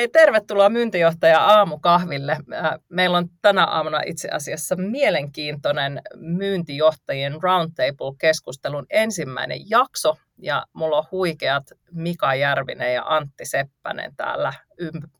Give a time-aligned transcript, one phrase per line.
[0.00, 2.32] Hei, tervetuloa myyntijohtaja aamukahville.
[2.32, 10.16] Äh, meillä on tänä aamuna itse asiassa mielenkiintoinen myyntijohtajien roundtable-keskustelun ensimmäinen jakso.
[10.38, 14.52] Ja mulla on huikeat Mika Järvinen ja Antti Seppänen täällä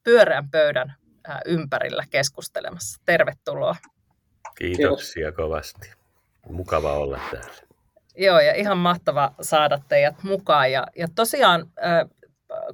[0.05, 0.95] pyöreän pöydän
[1.29, 3.01] äh, ympärillä keskustelemassa.
[3.05, 3.77] Tervetuloa.
[4.59, 5.37] Kiitoksia Kiitos.
[5.37, 5.93] kovasti.
[6.49, 7.71] Mukava olla täällä.
[8.17, 10.73] Joo, ja ihan mahtava saada teidät mukaan.
[10.73, 12.20] Ja, ja tosiaan äh,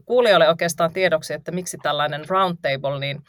[0.05, 3.23] kuulijoille oikeastaan tiedoksi, että miksi tällainen roundtable, niin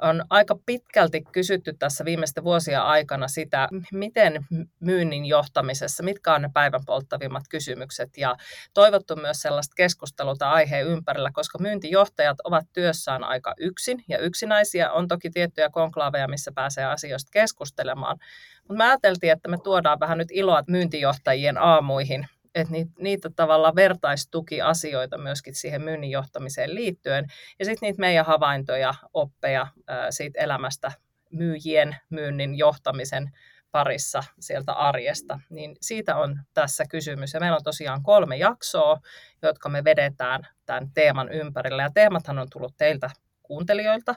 [0.00, 4.46] on aika pitkälti kysytty tässä viimeisten vuosien aikana sitä, miten
[4.80, 8.10] myynnin johtamisessa, mitkä on ne päivän polttavimmat kysymykset.
[8.16, 8.36] Ja
[8.74, 14.92] toivottu myös sellaista keskustelua aiheen ympärillä, koska myyntijohtajat ovat työssään aika yksin ja yksinäisiä.
[14.92, 18.18] On toki tiettyjä konklaaveja, missä pääsee asioista keskustelemaan,
[18.58, 23.74] mutta me ajateltiin, että me tuodaan vähän nyt iloa myyntijohtajien aamuihin että niitä, niitä tavalla
[23.74, 27.26] vertaistukiasioita myöskin siihen myynnin johtamiseen liittyen.
[27.58, 29.66] Ja sitten niitä meidän havaintoja, oppeja
[30.10, 30.92] siitä elämästä
[31.30, 33.30] myyjien myynnin johtamisen
[33.70, 37.34] parissa sieltä arjesta, niin siitä on tässä kysymys.
[37.34, 39.00] Ja meillä on tosiaan kolme jaksoa,
[39.42, 41.82] jotka me vedetään tämän teeman ympärillä.
[41.82, 43.10] Ja teemathan on tullut teiltä
[43.42, 44.14] kuuntelijoilta.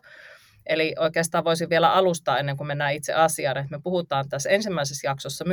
[0.65, 5.07] Eli oikeastaan voisin vielä alustaa ennen kuin mennään itse asiaan, että me puhutaan tässä ensimmäisessä
[5.07, 5.45] jaksossa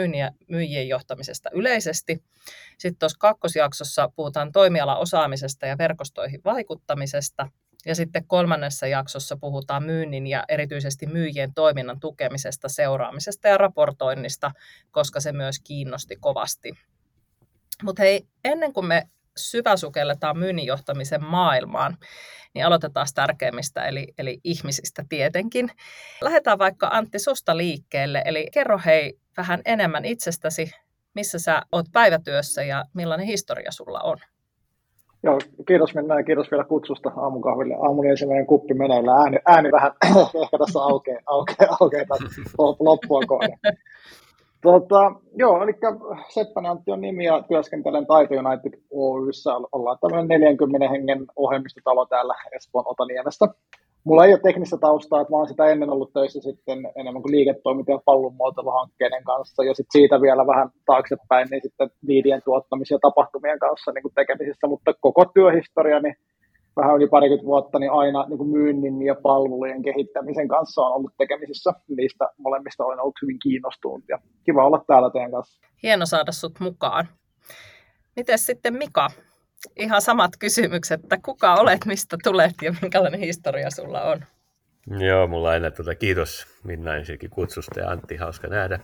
[0.48, 2.22] myyjien johtamisesta yleisesti.
[2.78, 7.48] Sitten tuossa kakkosjaksossa puhutaan toimialaosaamisesta ja verkostoihin vaikuttamisesta.
[7.86, 14.50] Ja sitten kolmannessa jaksossa puhutaan myynnin ja erityisesti myyjien toiminnan tukemisesta, seuraamisesta ja raportoinnista,
[14.90, 16.72] koska se myös kiinnosti kovasti.
[17.82, 21.96] Mutta hei, ennen kuin me syväsukelletaan myynnin johtamisen maailmaan,
[22.54, 25.70] niin aloitetaan tärkeimmistä, eli, eli ihmisistä tietenkin.
[26.20, 30.70] Lähdetään vaikka Antti susta liikkeelle, eli kerro hei vähän enemmän itsestäsi,
[31.14, 34.18] missä sä oot päivätyössä ja millainen historia sulla on?
[35.24, 35.38] Joo,
[35.68, 37.74] kiitos Minna ja kiitos vielä kutsusta aamukahville.
[37.74, 39.12] Aamun ensimmäinen kuppi meneillä.
[39.12, 39.92] Ääni, ääni vähän
[40.42, 42.16] ehkä tässä aukeaa, aukeaa, aukeaa
[42.80, 43.58] loppua kohden.
[44.62, 45.72] Tota, joo, eli
[46.28, 49.50] Seppänen Antti on nimi ja työskentelen Taito United Oyssä.
[49.72, 53.48] Ollaan tämmöinen 40 hengen ohjelmistotalo täällä Espoon Otaniemestä.
[54.04, 57.32] Mulla ei ole teknistä taustaa, että mä oon sitä ennen ollut töissä sitten enemmän kuin
[57.32, 63.58] liiketoiminta- ja pallonmuotoiluhankkeiden kanssa, ja sitten siitä vielä vähän taaksepäin, niin sitten liidien tuottamisia tapahtumien
[63.58, 66.16] kanssa niin kuin tekemisissä, mutta koko työhistoriani niin
[66.76, 71.12] vähän yli parikymmentä vuotta, niin aina niin kuin myynnin ja palvelujen kehittämisen kanssa on ollut
[71.18, 71.72] tekemisissä.
[71.96, 75.66] Niistä molemmista olen ollut hyvin kiinnostunut ja kiva olla täällä teidän kanssa.
[75.82, 77.08] Hieno saada sut mukaan.
[78.16, 79.08] Miten sitten Mika?
[79.76, 84.24] Ihan samat kysymykset, että kuka olet, mistä tulet ja minkälainen historia sulla on?
[84.98, 88.78] Joo, mulla aina tuota, kiitos Minna ensinnäkin kutsusta ja Antti, hauska nähdä.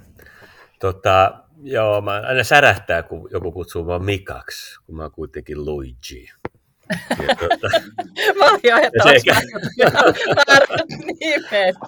[0.80, 6.28] Tota, joo, mä aina särähtää, kun joku kutsuu mua Mikaksi, kun mä oon kuitenkin Luigi.
[8.38, 8.76] Mä olin jo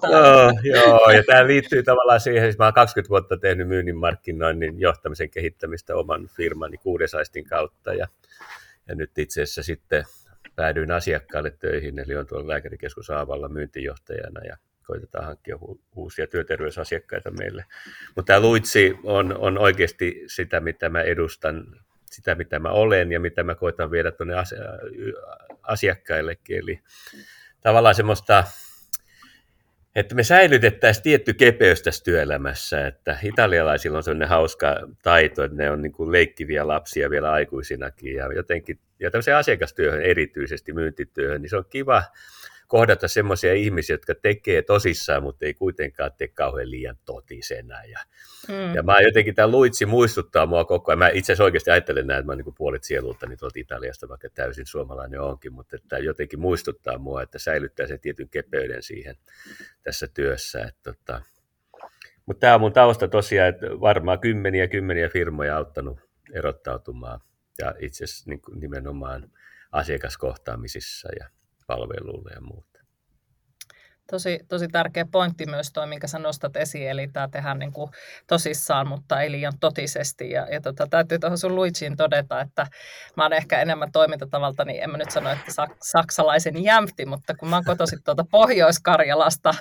[0.02, 4.80] joo, joo, ja tämä liittyy tavallaan siihen, että mä olen 20 vuotta tehnyt myynnin markkinoinnin
[4.80, 8.06] johtamisen kehittämistä oman firmani Kuudesaistin kautta, ja,
[8.88, 10.04] ja nyt itse asiassa sitten
[10.56, 14.56] päädyin asiakkaalle töihin, eli on tuolla lääkärikeskus Aavalla myyntijohtajana, ja
[14.86, 15.58] koitetaan hankkia
[15.96, 17.64] uusia työterveysasiakkaita meille.
[18.16, 21.66] Mutta tämä Luitsi on, on oikeasti sitä, mitä mä edustan
[22.12, 24.34] sitä, mitä mä olen ja mitä mä koitan viedä tuonne
[25.62, 26.58] asiakkaillekin.
[26.58, 26.80] Eli
[27.60, 28.44] tavallaan semmoista,
[29.94, 35.70] että me säilytettäisiin tietty kepeys tässä työelämässä, että italialaisilla on sellainen hauska taito, että ne
[35.70, 41.50] on niin kuin leikkiviä lapsia vielä aikuisinakin ja jotenkin, ja tämmöiseen asiakastyöhön erityisesti myyntityöhön, niin
[41.50, 42.02] se on kiva
[42.70, 47.84] kohdata semmoisia ihmisiä, jotka tekee tosissaan, mutta ei kuitenkaan tee kauhean liian totisena.
[47.84, 47.98] Ja,
[48.48, 48.74] mm.
[48.74, 50.98] ja mä jotenkin tämä Luitsi muistuttaa mua koko ajan.
[50.98, 54.28] Mä itse asiassa oikeasti ajattelen näin, että mä niin puolet sielulta niin tuolta Italiasta, vaikka
[54.34, 59.16] täysin suomalainen onkin, mutta tämä jotenkin muistuttaa mua, että säilyttää sen tietyn kepeyden siihen
[59.82, 60.62] tässä työssä.
[60.62, 61.22] Että, tota,
[62.26, 66.00] mutta tämä on mun tausta tosiaan, että varmaan kymmeniä kymmeniä firmoja auttanut
[66.32, 67.20] erottautumaan
[67.58, 69.30] ja itse asiassa niin nimenomaan
[69.72, 71.39] asiakaskohtaamisissa ja
[71.70, 72.69] palveluille ja muuta.
[74.10, 77.90] Tosi, tosi tärkeä pointti myös tuo, minkä sä nostat esiin, eli tämä tehdään niin kuin
[78.26, 80.30] tosissaan, mutta ei liian totisesti.
[80.30, 82.66] Ja, ja tota, täytyy tuohon sun Luigiin todeta, että
[83.16, 87.48] mä oon ehkä enemmän toimintatavalta, niin en mä nyt sano, että saksalaisen jämpti, mutta kun
[87.48, 89.54] mä oon kotoisin tuolta Pohjois-Karjalasta,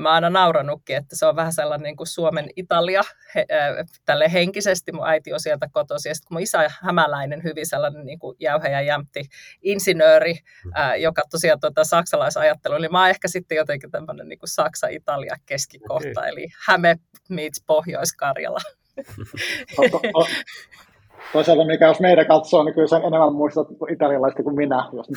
[0.00, 3.02] mä oon aina nauranutkin, että se on vähän sellainen niin kuin Suomen Italia
[3.34, 4.92] he, äh, tälle henkisesti.
[4.92, 8.68] Mun äiti on sieltä kotoisin, ja sitten mun isä hämäläinen, hyvin sellainen niin kuin jäyhä
[8.68, 9.24] ja jämpti
[9.62, 10.38] insinööri,
[10.78, 16.20] äh, joka tosiaan tuota saksalaisajattelu, eli mä oon ehkä sitten jotenkin tämmöinen niin Saksa-Italia keskikohta,
[16.20, 16.28] okay.
[16.28, 16.98] eli Häme
[17.28, 18.60] meets Pohjois-Karjala.
[21.32, 24.90] Toisaalta mikä jos meidän katsoo, niin kyllä sen enemmän muistat italialaista kuin minä.
[24.92, 25.06] Jos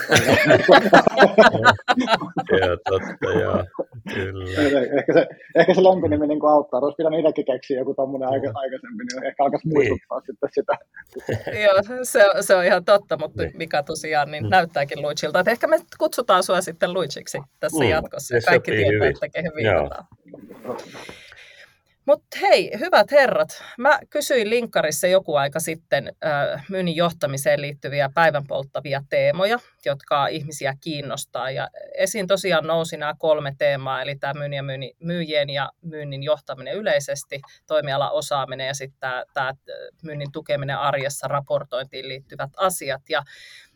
[2.59, 3.63] joo, totta, joo.
[4.13, 4.79] Kyllä.
[4.99, 6.79] Ehkä se, ehkä se lempinimi niin auttaa.
[6.79, 9.75] Olisi pitänyt itsekin keksiä joku tämmöinen aika, aikaisempi, niin ehkä alkaisi niin.
[9.77, 10.25] muistuttaa niin.
[10.25, 10.73] sitten sitä.
[11.63, 13.57] joo, se, se on ihan totta, mutta niin.
[13.57, 14.49] mikä tosiaan niin mm.
[14.49, 15.39] näyttääkin Luigilta.
[15.39, 17.89] Että ehkä me kutsutaan sinua sitten Luigiksi tässä mm.
[17.89, 18.35] jatkossa.
[18.45, 20.05] Kaikki tietää, että kehen viitataan.
[22.05, 28.47] Mutta hei, hyvät herrat, mä kysyin linkkarissa joku aika sitten äh, myynnin johtamiseen liittyviä päivän
[28.47, 31.51] polttavia teemoja, jotka ihmisiä kiinnostaa.
[31.51, 31.67] Ja
[31.97, 36.75] esiin tosiaan nousi nämä kolme teemaa, eli tämä myynnin ja myynnin, myyjien ja myynnin johtaminen
[36.75, 39.53] yleisesti, toimiala osaaminen ja sitten tämä
[40.03, 43.01] myynnin tukeminen arjessa, raportointiin liittyvät asiat.
[43.09, 43.23] Ja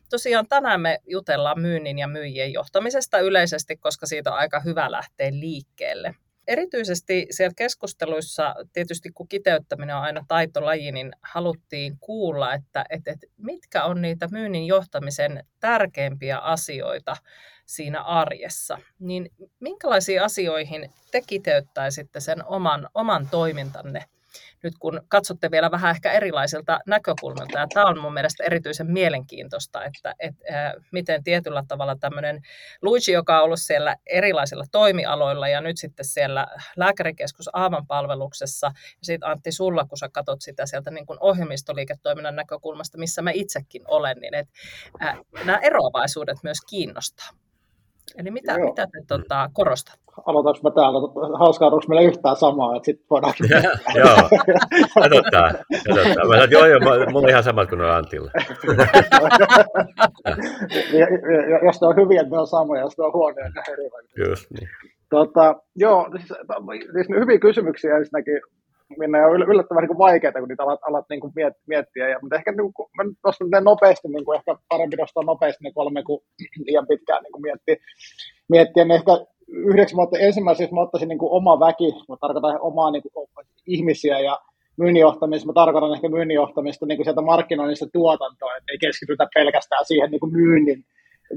[0.10, 5.31] tosiaan tänään me jutellaan myynnin ja myyjien johtamisesta yleisesti, koska siitä on aika hyvä lähteä
[5.31, 6.16] liikkeelle.
[6.48, 13.28] Erityisesti siellä keskusteluissa, tietysti kun kiteyttäminen on aina taitolaji, niin haluttiin kuulla, että, että, että
[13.38, 17.18] mitkä on niitä myynnin johtamisen tärkeimpiä asioita
[17.66, 18.78] siinä arjessa.
[19.00, 19.30] Niin
[19.60, 24.06] minkälaisiin asioihin te kiteyttäisitte sen oman, oman toimintanne
[24.63, 29.83] nyt kun katsotte vielä vähän ehkä erilaisilta näkökulmilta, ja tämä on mun mielestä erityisen mielenkiintoista,
[29.83, 32.42] että, että miten tietyllä tavalla tämmöinen
[32.81, 38.74] Luigi, joka on ollut siellä erilaisilla toimialoilla ja nyt sitten siellä lääkärikeskus Aavan palveluksessa, ja
[39.01, 43.81] sitten Antti sulla, kun sä katsot sitä sieltä niin kuin ohjelmistoliiketoiminnan näkökulmasta, missä mä itsekin
[43.88, 44.54] olen, niin että
[45.45, 47.43] nämä eroavaisuudet myös kiinnostaa.
[48.17, 50.00] Eli mitä, mitä te tota, korostat?
[50.25, 51.00] Aloitanko mä täällä?
[51.39, 53.33] Hauskaa, onko meillä yhtään samaa, että sitten voidaan...
[54.00, 54.15] joo,
[55.01, 55.53] katsotaan.
[55.88, 56.27] katsotaan.
[56.27, 58.31] Mä sanoin, joo, joo, mulla on ihan samat kuin Antilla.
[61.00, 61.07] ja,
[61.50, 63.73] ja, jos ne on hyviä, että ne on samoja, jos ne on huonoja, ne on
[63.73, 64.29] erilaisia.
[64.29, 64.69] Just niin.
[65.09, 66.33] Tota, joo, siis,
[66.94, 68.41] siis hyviä kysymyksiä ensinnäkin
[69.00, 71.34] minne on yllättävän niin vaikeaa, kun niitä alat, alat niin kuin
[71.68, 72.10] miettiä.
[72.10, 75.63] Ja, mutta ehkä niin kuin, mä nostan ne nopeasti, niin kuin ehkä parempi nostaa nopeasti
[75.63, 76.22] ne kolme kuin
[76.66, 77.75] liian pitkään niin kuin miettiä.
[78.50, 78.86] miettiä.
[78.86, 79.12] Niin ehkä
[79.48, 80.44] yhdeksi mä ottaisin,
[80.74, 83.30] mä ottaisin niin kuin oma väki, mä tarkoitan omaa niin kuin,
[83.68, 84.40] ihmisiä ja
[84.78, 85.06] myynnin
[85.46, 90.19] mä tarkoitan ehkä myynnin johtamista niin kuin sieltä markkinoinnista tuotantoa, ei keskitytä pelkästään siihen niin
[90.19, 90.86] kuin myynnin,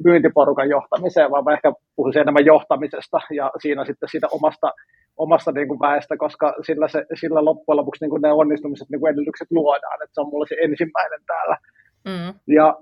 [0.04, 4.72] myyntiporukan johtamiseen, vaan mä ehkä puhuisin enemmän johtamisesta ja siinä sitten siitä omasta
[5.16, 9.00] omasta niin kuin väestä, koska sillä, se, sillä loppujen lopuksi niin kuin ne onnistumiset niin
[9.00, 11.56] kuin edellytykset luodaan, että se on mulla se ensimmäinen täällä.
[12.04, 12.54] Mm.
[12.54, 12.76] Ja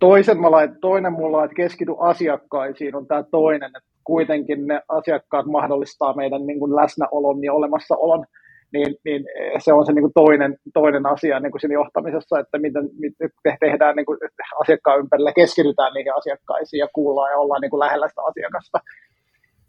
[0.00, 5.46] toisen mä lait, toinen mulla, että keskity asiakkaisiin, on tämä toinen, että kuitenkin ne asiakkaat
[5.46, 8.24] mahdollistaa meidän niin kuin läsnäolon ja olemassaolon,
[8.72, 9.24] niin, niin
[9.58, 13.30] se on se niin kuin toinen, toinen asia niin kuin siinä johtamisessa, että miten, miten
[13.60, 14.18] tehdään niin kuin
[14.60, 18.78] asiakkaan ympärillä, keskitytään niihin asiakkaisiin ja kuullaan ja ollaan niin kuin lähellä sitä asiakasta.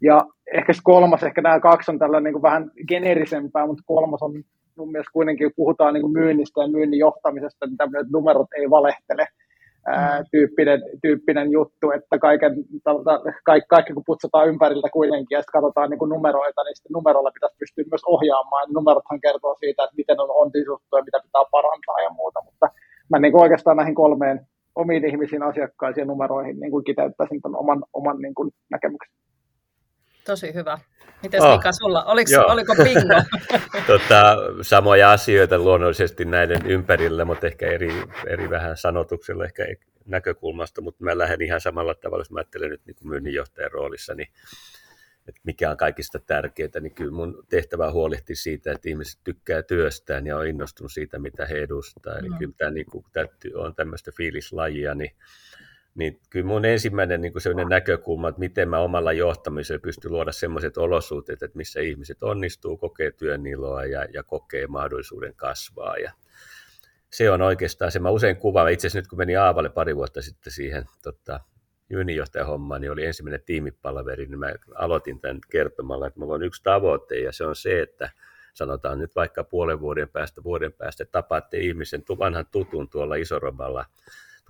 [0.02, 4.22] Ja ehkä se kolmas, ehkä nämä kaksi on tällä niin kuin vähän geneerisempää, mutta kolmas
[4.22, 4.32] on
[4.78, 8.46] mun mielestä kuitenkin, kun puhutaan niin kuin myynnistä ja myynnin johtamisesta, niin tämmöinen, että numerot
[8.56, 9.26] ei valehtele
[9.86, 10.26] ää, mm.
[10.30, 12.52] tyyppinen, tyyppinen juttu, että kaiken,
[13.44, 17.30] kaikki, kaikki kun putsataan ympäriltä kuitenkin ja sitten katsotaan niin kuin numeroita, niin sitten numeroilla
[17.34, 18.72] pitäisi pystyä myös ohjaamaan.
[18.72, 22.66] Numerothan kertoo siitä, että miten on onnistunut ja mitä pitää parantaa ja muuta, mutta
[23.10, 24.40] mä niin kuin oikeastaan näihin kolmeen
[24.74, 29.14] omiin ihmisiin, asiakkaisiin numeroihin niin kuin kiteyttäisin tämän oman, oman niin kuin näkemyksen.
[30.24, 30.78] Tosi hyvä.
[31.22, 31.56] Miten oh.
[31.56, 32.04] Mika sulla?
[32.04, 33.22] Oliko, oliko bingo?
[33.86, 39.66] tota, samoja asioita luonnollisesti näiden ympärillä, mutta ehkä eri, eri vähän sanotuksella, ehkä
[40.06, 44.14] näkökulmasta, mutta mä lähden ihan samalla tavalla, jos mä ajattelen nyt niin kuin myynninjohtajan roolissa,
[44.14, 44.28] niin
[45.28, 49.62] että mikä on kaikista tärkeintä, niin kyllä mun tehtävä on huolehtia siitä, että ihmiset tykkää
[49.62, 52.18] työstään ja on innostunut siitä, mitä he edustaa.
[52.18, 52.38] Eli mm.
[52.38, 55.10] kyllä tämä, niin kuin, tämä on tämmöistä fiilislajia, niin
[55.94, 60.78] niin kyllä mun ensimmäinen niin sellainen näkökulma, että miten mä omalla johtamisella pystyn luoda sellaiset
[60.78, 65.96] olosuhteet, että missä ihmiset onnistuu, kokee työn iloa ja, ja kokee mahdollisuuden kasvaa.
[65.96, 66.12] Ja
[67.10, 70.22] se on oikeastaan se, mä usein kuvaan, itse asiassa nyt kun menin Aavalle pari vuotta
[70.22, 71.40] sitten siihen tota,
[71.90, 76.62] jyninjohtajan hommaan, niin oli ensimmäinen tiimipalaveri, niin mä aloitin tämän kertomalla, että mulla on yksi
[76.62, 78.10] tavoite ja se on se, että
[78.54, 83.84] sanotaan nyt vaikka puolen vuoden päästä, vuoden päästä tapaatte ihmisen, vanhan tutun tuolla Isoroballa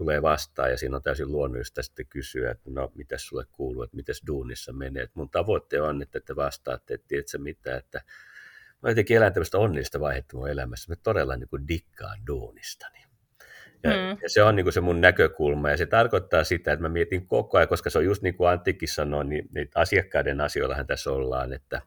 [0.01, 3.97] tulee vastaan ja siinä on täysin luonnollista sitten kysyä, että no mitä sulle kuuluu, että
[3.97, 5.03] miten duunissa menee.
[5.03, 8.01] Et mun tavoitte on, että te vastaatte, että tiedätkö mitä, että
[8.83, 10.93] mä jotenkin elän tämmöistä onnellista vaihetta mun elämässä.
[10.93, 12.99] Mä todella niin kuin dikkaan duunistani.
[13.83, 14.19] Ja, mm.
[14.23, 17.27] ja se on niin kuin se mun näkökulma, ja se tarkoittaa sitä, että mä mietin
[17.27, 21.11] koko ajan, koska se on just niin kuin Anttikin sanoi, niin, niin asiakkaiden asioillahan tässä
[21.11, 21.83] ollaan, että,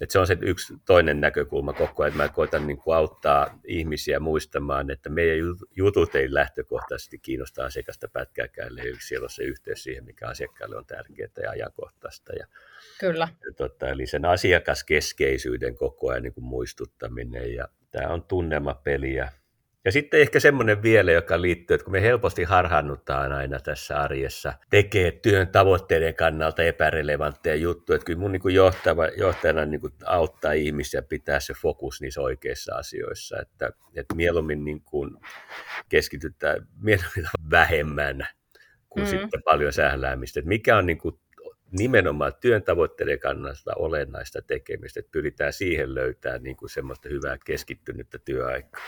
[0.00, 3.58] että se on se yksi toinen näkökulma koko ajan, että mä koitan niin kuin auttaa
[3.64, 5.38] ihmisiä muistamaan, että meidän
[5.76, 10.86] jutut ei lähtökohtaisesti kiinnosta asiakasta pätkääkään, eli siellä on se yhteys siihen, mikä asiakkaalle on
[10.86, 12.32] tärkeää ja ajankohtaista.
[12.32, 12.46] Ja,
[13.00, 13.28] Kyllä.
[13.46, 19.32] Ja, tota, eli sen asiakaskeskeisyyden koko ajan niin kuin muistuttaminen, ja tämä on tunnelmapeliä,
[19.86, 24.52] ja sitten ehkä semmoinen vielä, joka liittyy, että kun me helposti harhannutaan aina tässä arjessa,
[24.70, 31.02] tekee työn tavoitteiden kannalta epärelevantteja juttuja, että kyllä mun niin johtava, johtajana niin auttaa ihmisiä
[31.02, 35.16] pitää se fokus niissä oikeissa asioissa, että, että mieluummin niin kuin
[35.88, 38.28] keskitytään mieluummin vähemmän
[38.88, 39.10] kuin mm.
[39.10, 40.40] sitten paljon sähläämistä.
[40.40, 41.20] Että mikä on niin kuin
[41.70, 48.18] nimenomaan työn tavoitteiden kannalta olennaista tekemistä, että pyritään siihen löytämään niin kuin semmoista hyvää keskittynyttä
[48.18, 48.82] työaikaa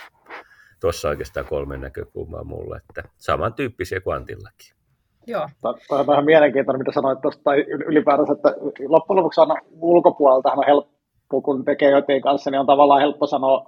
[0.81, 4.79] tuossa oikeastaan kolme näkökulmaa mulle, että samantyyppisiä kuin Antillakin.
[5.27, 5.49] Joo.
[5.89, 8.55] Tämä on vähän mielenkiintoinen, mitä sanoit tuosta, tai ylipäätänsä, että
[8.89, 13.67] loppujen lopuksi on ulkopuolelta on helppo, kun tekee jotain kanssa, niin on tavallaan helppo sanoa,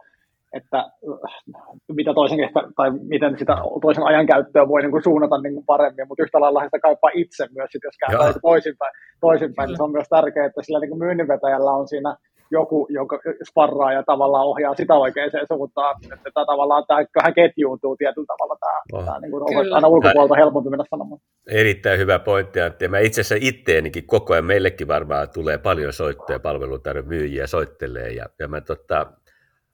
[0.53, 5.55] että äh, mitä toisen ehkä, tai miten sitä toisen ajankäyttöä voi niin kuin suunnata niin
[5.55, 9.77] kuin paremmin, mutta yhtä lailla sitä kaipaa itse myös, sit jos kääntää toisinpäin, toisinpäin niin
[9.77, 12.17] se on myös tärkeää, että sillä niin kuin myynninvetäjällä on siinä
[12.51, 18.27] joku, joka sparraa ja tavallaan ohjaa sitä oikeaan suuntaan, että tämä tavallaan tämä ketjuuntuu tietyllä
[18.27, 19.05] tavalla tämä, oh.
[19.05, 21.21] tämä niin kuin aina ulkopuolelta helpompi mennä sanomaan.
[21.47, 22.89] Erittäin hyvä pointti, Antti.
[22.89, 28.27] Mä itse asiassa itteenikin koko ajan, meillekin varmaan tulee paljon soittoja, palvelutarve myyjiä soittelee ja,
[28.39, 29.07] ja mä tota,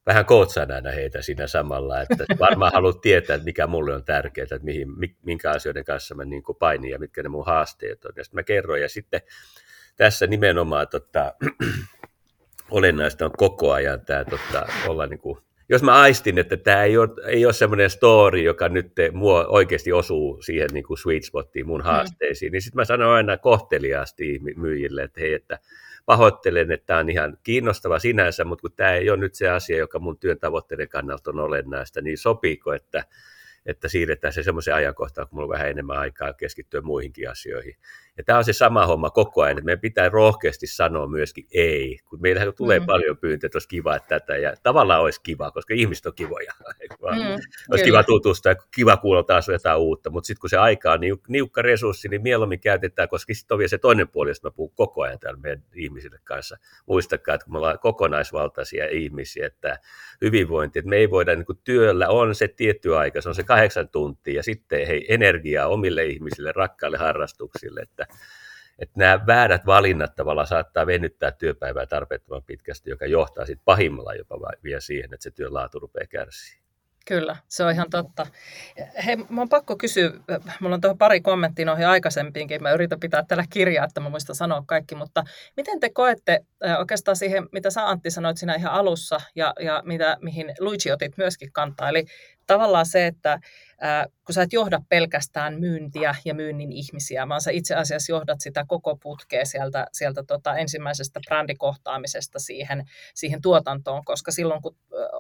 [0.07, 4.45] vähän kootsaan aina heitä siinä samalla, että varmaan haluat tietää, että mikä mulle on tärkeää,
[4.45, 4.89] että mihin,
[5.23, 8.13] minkä asioiden kanssa mä niin painin ja mitkä ne mun haasteet on.
[8.17, 9.21] Ja sitten mä kerron ja sitten
[9.97, 11.35] tässä nimenomaan tota,
[12.71, 16.99] olennaista on koko ajan tämä tota, olla niin kuin, jos mä aistin, että tämä ei
[16.99, 21.67] ole, ei ole semmoinen story, joka nyt mua oikeasti osuu siihen niin kuin sweet spottiin
[21.67, 21.85] mun mm.
[21.85, 22.53] haasteisiin, mm.
[22.53, 25.59] niin sitten mä sanon aina kohteliaasti myyjille, että hei, että
[26.07, 29.77] pahoittelen, että tämä on ihan kiinnostava sinänsä, mutta kun tämä ei ole nyt se asia,
[29.77, 33.05] joka mun työn tavoitteiden kannalta on olennaista, niin sopiiko, että
[33.67, 37.77] että siirretään se semmoisen ajankohtaan, kun mulla on vähän enemmän aikaa keskittyä muihinkin asioihin.
[38.17, 41.99] Ja tämä on se sama homma koko ajan, että meidän pitää rohkeasti sanoa myöskin ei,
[42.09, 42.87] kun meillähän tulee mm.
[42.87, 46.53] paljon pyyntöjä, että olisi kiva että tätä, ja tavallaan olisi kiva, koska ihmiset on kivoja.
[47.07, 47.85] Mm, olisi kyllä.
[47.85, 51.63] kiva tutustua kiva kuulla taas jotain uutta, mutta sitten kun se aika on niuk- niukka
[51.63, 55.03] resurssi, niin mieluummin käytetään, koska sitten on vielä se toinen puoli, josta mä puhun koko
[55.03, 56.57] ajan täällä meidän ihmisille kanssa.
[56.87, 59.79] Muistakaa, että kun me ollaan kokonaisvaltaisia ihmisiä, että
[60.21, 63.43] hyvinvointi, että me ei voida, niin kuin työllä on se tietty aika, se on se
[63.43, 68.06] kahdeksan tuntia, ja sitten hei, energiaa omille ihmisille, rakkaille harrastuksille, että
[68.79, 74.39] että nämä väärät valinnat tavallaan saattaa venyttää työpäivää tarpeettoman pitkästi, joka johtaa sitten pahimmalla jopa
[74.65, 76.67] vielä siihen, että se työn laatu rupeaa kärsiä.
[77.07, 78.27] Kyllä, se on ihan totta.
[79.07, 80.11] Hei, mä on pakko kysyä,
[80.61, 84.37] mulla on tuohon pari kommenttia noihin aikaisempiinkin, mä yritän pitää tällä kirjaa, että mä muistan
[84.37, 85.25] sanoa kaikki, mutta
[85.57, 86.41] miten te koette
[86.79, 91.17] oikeastaan siihen, mitä sä Antti sanoit siinä ihan alussa ja, ja mitä, mihin Luigi otit
[91.17, 92.05] myöskin kantaa, eli
[92.47, 93.39] tavallaan se, että
[94.25, 98.65] kun sä et johda pelkästään myyntiä ja myynnin ihmisiä, vaan sä itse asiassa johdat sitä
[98.69, 102.85] koko putkea sieltä, sieltä tota ensimmäisestä brändikohtaamisesta siihen,
[103.15, 104.77] siihen tuotantoon, koska silloin kun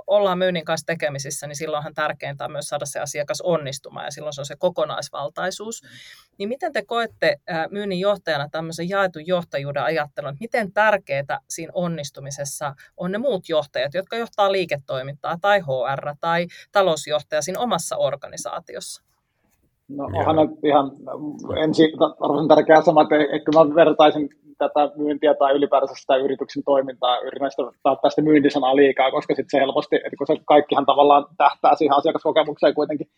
[0.06, 4.32] ollaan myynnin kanssa tekemisissä, niin silloinhan tärkeintä on myös saada se asiakas onnistumaan ja silloin
[4.32, 5.82] se on se kokonaisvaltaisuus.
[6.38, 7.36] Niin miten te koette
[7.70, 13.94] myynnin johtajana tämmöisen jaetun johtajuuden ajattelun, että miten tärkeää siinä onnistumisessa on ne muut johtajat,
[13.94, 16.46] jotka johtaa liiketoimintaa tai HR tai
[17.16, 19.02] talousjohtaja siinä omassa organisaatiossa?
[19.88, 20.90] No onhan on ihan
[21.64, 27.20] ensin arvoisen tärkeää sanoa, että ehkä mä vertaisin tätä myyntiä tai ylipäätänsä sitä yrityksen toimintaa,
[27.20, 31.24] yritän sitä välttää sitä myyntisanaa liikaa, koska sitten se helposti, että kun se kaikkihan tavallaan
[31.36, 33.08] tähtää siihen asiakaskokemukseen kuitenkin,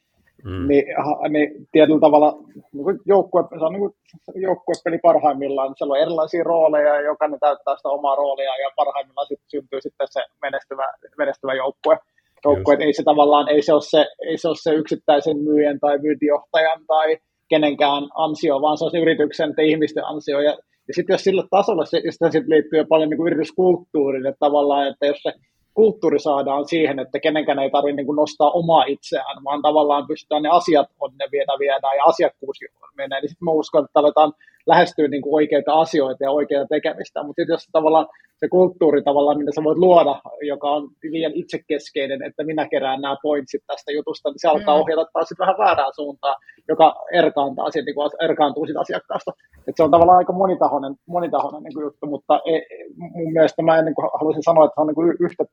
[0.45, 0.69] mm.
[0.69, 0.85] niin,
[1.29, 2.39] niin tietyllä tavalla
[2.73, 7.89] niin joukkue, se on niin joukkuepeli parhaimmillaan, siellä on erilaisia rooleja ja jokainen täyttää sitä
[7.89, 10.87] omaa roolia ja parhaimmillaan sitten syntyy sitten se menestyvä,
[11.19, 11.99] menestyvä joukkue.
[12.45, 15.99] Joukkue ei se tavallaan, ei se, ole se, ei se ole se yksittäisen myyjän tai
[15.99, 17.17] myyntijohtajan tai
[17.49, 20.41] kenenkään ansio, vaan se on se yrityksen ja ihmisten ansio.
[20.41, 20.51] Ja,
[20.89, 25.07] ja sitten jos sillä tasolla, se, sitä sit liittyy paljon niin yrityskulttuuriin, että tavallaan, että
[25.07, 25.33] jos se
[25.75, 30.49] kulttuuri saadaan siihen, että kenenkään ei tarvitse niin nostaa omaa itseään, vaan tavallaan pystytään ne
[30.49, 32.57] asiat on ne viedä viedään ja asiakkuus
[32.97, 34.33] menee, niin sitten mä uskon, että aletaan
[34.69, 37.23] lähestyä niin kuin oikeita asioita ja oikeita tekemistä.
[37.23, 38.07] Mutta jos tavallaan
[38.37, 43.17] se kulttuuri tavallaan, mitä sä voit luoda, joka on liian itsekeskeinen, että minä kerään nämä
[43.23, 44.81] pointsit tästä jutusta, niin se alkaa mm.
[44.81, 46.37] ohjata taas sitten vähän väärään suuntaan,
[46.69, 49.33] joka erkaantaa sit, niin kuin, erkaantuu siitä asiakkaasta.
[49.69, 53.79] Et se on tavallaan aika monitahoinen, monitahoinen niin kuin juttu, mutta ei, mun mielestä mä
[53.79, 55.45] en, niin kuin, haluaisin sanoa, että se on niin kuin yhtä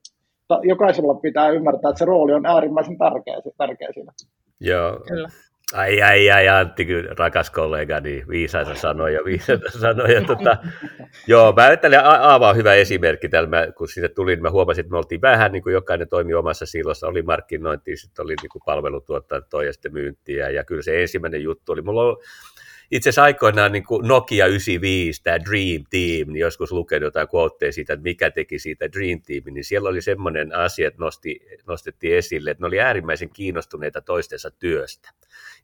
[0.63, 4.11] jokaisella pitää ymmärtää, että se rooli on äärimmäisen tärkeä, tärkeä siinä.
[4.59, 4.99] Joo.
[5.07, 5.29] Kyllä.
[5.73, 10.21] Ai, ai, ai, Antti, rakas kollegani, viisaita sanoja, viisaita sanoja.
[10.21, 10.57] Tota,
[11.27, 13.29] joo, mä ajattelin, Aava on hyvä esimerkki.
[13.29, 16.33] Täällä mä, kun sinne tulin, mä huomasin, että me oltiin vähän, niin kuin jokainen toimi
[16.33, 17.07] omassa silossa.
[17.07, 20.49] Oli markkinointi, sitten oli niin kuin ja sitten myyntiä.
[20.49, 22.17] Ja kyllä se ensimmäinen juttu oli, mulla on
[22.91, 27.71] itse asiassa aikoinaan niin kuin Nokia 95, tämä Dream Team, niin joskus lukenut jotain quoteja
[27.71, 32.17] siitä, että mikä teki siitä Dream Teamin, niin siellä oli semmoinen asia, että nosti, nostettiin
[32.17, 35.09] esille, että ne oli äärimmäisen kiinnostuneita toistensa työstä.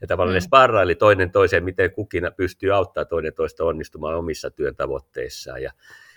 [0.02, 0.36] Ja tavallaan mm.
[0.36, 5.62] ne sparraili toinen toiseen, miten kukin pystyy auttamaan toinen toista onnistumaan omissa työn tavoitteissaan.
[5.62, 5.72] Ja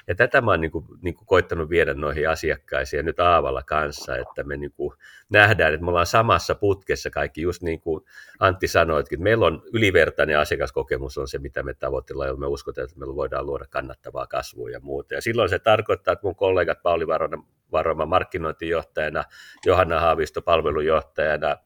[0.07, 3.63] ja tätä mä oon niin kuin, niin kuin koittanut viedä noihin asiakkaisiin ja nyt Aavalla
[3.63, 4.95] kanssa, että me niin kuin
[5.29, 8.05] nähdään, että me ollaan samassa putkessa kaikki, just niin kuin
[8.39, 12.85] Antti sanoi, että meillä on ylivertainen asiakaskokemus on se, mitä me tavoitellaan, ja me uskotaan,
[12.85, 15.15] että me voidaan luoda kannattavaa kasvua ja muuta.
[15.15, 17.07] Ja silloin se tarkoittaa, että mun kollegat Pauli
[17.73, 19.25] Varoma markkinointijohtajana,
[19.67, 21.57] Johanna Haavisto palvelujohtajana,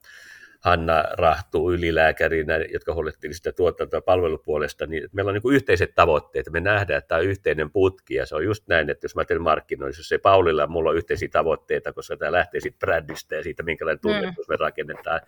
[0.59, 6.49] Hanna Rahtu ylilääkärinä, jotka huolehtii sitä tuotantoa palvelupuolesta, niin meillä on niin kuin yhteiset tavoitteet.
[6.49, 9.25] Me nähdään, että tämä on yhteinen putki ja se on just näin, että jos mä
[9.25, 13.35] teen markkinoissa, jos se Paulilla ja mulla on yhteisiä tavoitteita, koska tämä lähtee siitä brändistä
[13.35, 14.53] ja siitä, minkälainen tunnetus mm.
[14.53, 15.21] me rakennetaan,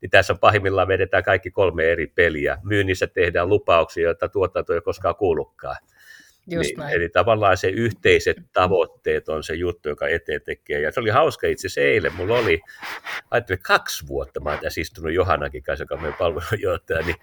[0.00, 2.58] niin tässä on pahimmillaan vedetään kaikki kolme eri peliä.
[2.62, 5.76] Myynnissä tehdään lupauksia, joita tuotanto ei koskaan kuulukaan.
[6.50, 10.80] Just niin, Eli tavallaan se yhteiset tavoitteet on se juttu, joka eteen tekee.
[10.80, 12.14] Ja se oli hauska itse asiassa eilen.
[12.14, 12.60] Mulla oli,
[13.30, 17.16] ajattelin kaksi vuotta, mä oon tässä istunut Johannakin kanssa, joka on meidän palvelunjohtaja, niin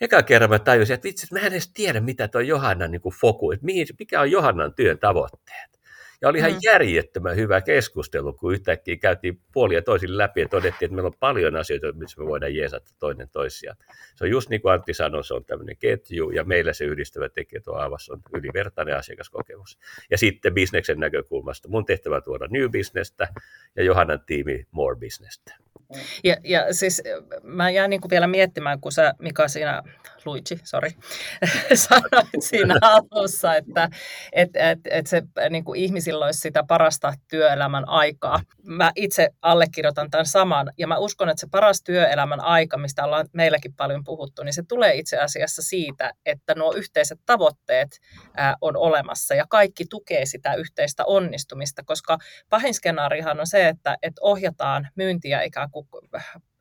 [0.00, 3.52] eka kerran mä tajusin, että vitsi, mä en edes tiedä, mitä tuo Johannan niin foku,
[3.52, 5.77] että mihin, mikä on Johannan työn tavoitteet.
[6.20, 6.58] Ja oli ihan mm.
[6.64, 11.56] järjettömän hyvä keskustelu, kun yhtäkkiä käytiin puolia toisille läpi ja todettiin, että meillä on paljon
[11.56, 13.76] asioita, missä me voidaan jeesata toinen toisiaan.
[14.14, 17.28] Se on just niin kuin Antti sanoi, se on tämmöinen ketju ja meillä se yhdistävä
[17.28, 19.78] tekijä tuo Aavas on ylivertainen asiakaskokemus.
[20.10, 23.26] Ja sitten bisneksen näkökulmasta mun tehtävä tuoda new businessta
[23.76, 25.56] ja Johannan tiimi more businessta.
[26.24, 27.02] Ja, ja siis
[27.42, 29.82] mä jään niin kuin vielä miettimään, kun sä Mika siinä,
[30.24, 30.90] Luigi, sorry,
[31.74, 33.88] sanoit siinä alussa, että
[34.32, 38.40] et, et, et se niin kuin ihmisillä olisi sitä parasta työelämän aikaa.
[38.62, 43.28] Mä itse allekirjoitan tämän saman, ja mä uskon, että se paras työelämän aika, mistä ollaan
[43.32, 48.00] meilläkin paljon puhuttu, niin se tulee itse asiassa siitä, että nuo yhteiset tavoitteet
[48.36, 52.18] ää, on olemassa, ja kaikki tukee sitä yhteistä onnistumista, koska
[52.50, 55.77] pahin skenaarihan on se, että, että ohjataan myyntiä ikään kuin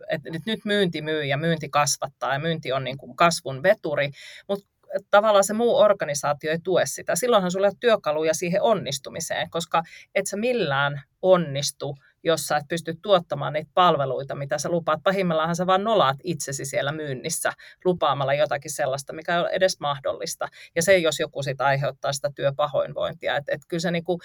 [0.10, 4.12] että nyt myynti myy ja myynti kasvattaa ja myynti on niin kuin kasvun veturi,
[4.47, 4.67] mutta
[5.12, 7.15] tavallaan se muu organisaatio ei tue sitä.
[7.15, 9.84] Silloinhan sulla on työkaluja siihen onnistumiseen, koska
[10.15, 15.03] et sä millään onnistu, jos sä et pysty tuottamaan niitä palveluita, mitä sä lupaat.
[15.03, 17.53] Pahimmillaan sä vaan nolaat itsesi siellä myynnissä
[17.86, 20.47] lupaamalla jotakin sellaista, mikä ei ole edes mahdollista.
[20.75, 23.38] Ja se, jos joku sitä aiheuttaa sitä työpahoinvointia.
[23.38, 24.19] Että et kyllä se niinku,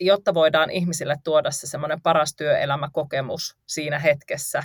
[0.00, 4.62] jotta voidaan ihmisille tuoda se semmoinen paras työelämäkokemus siinä hetkessä,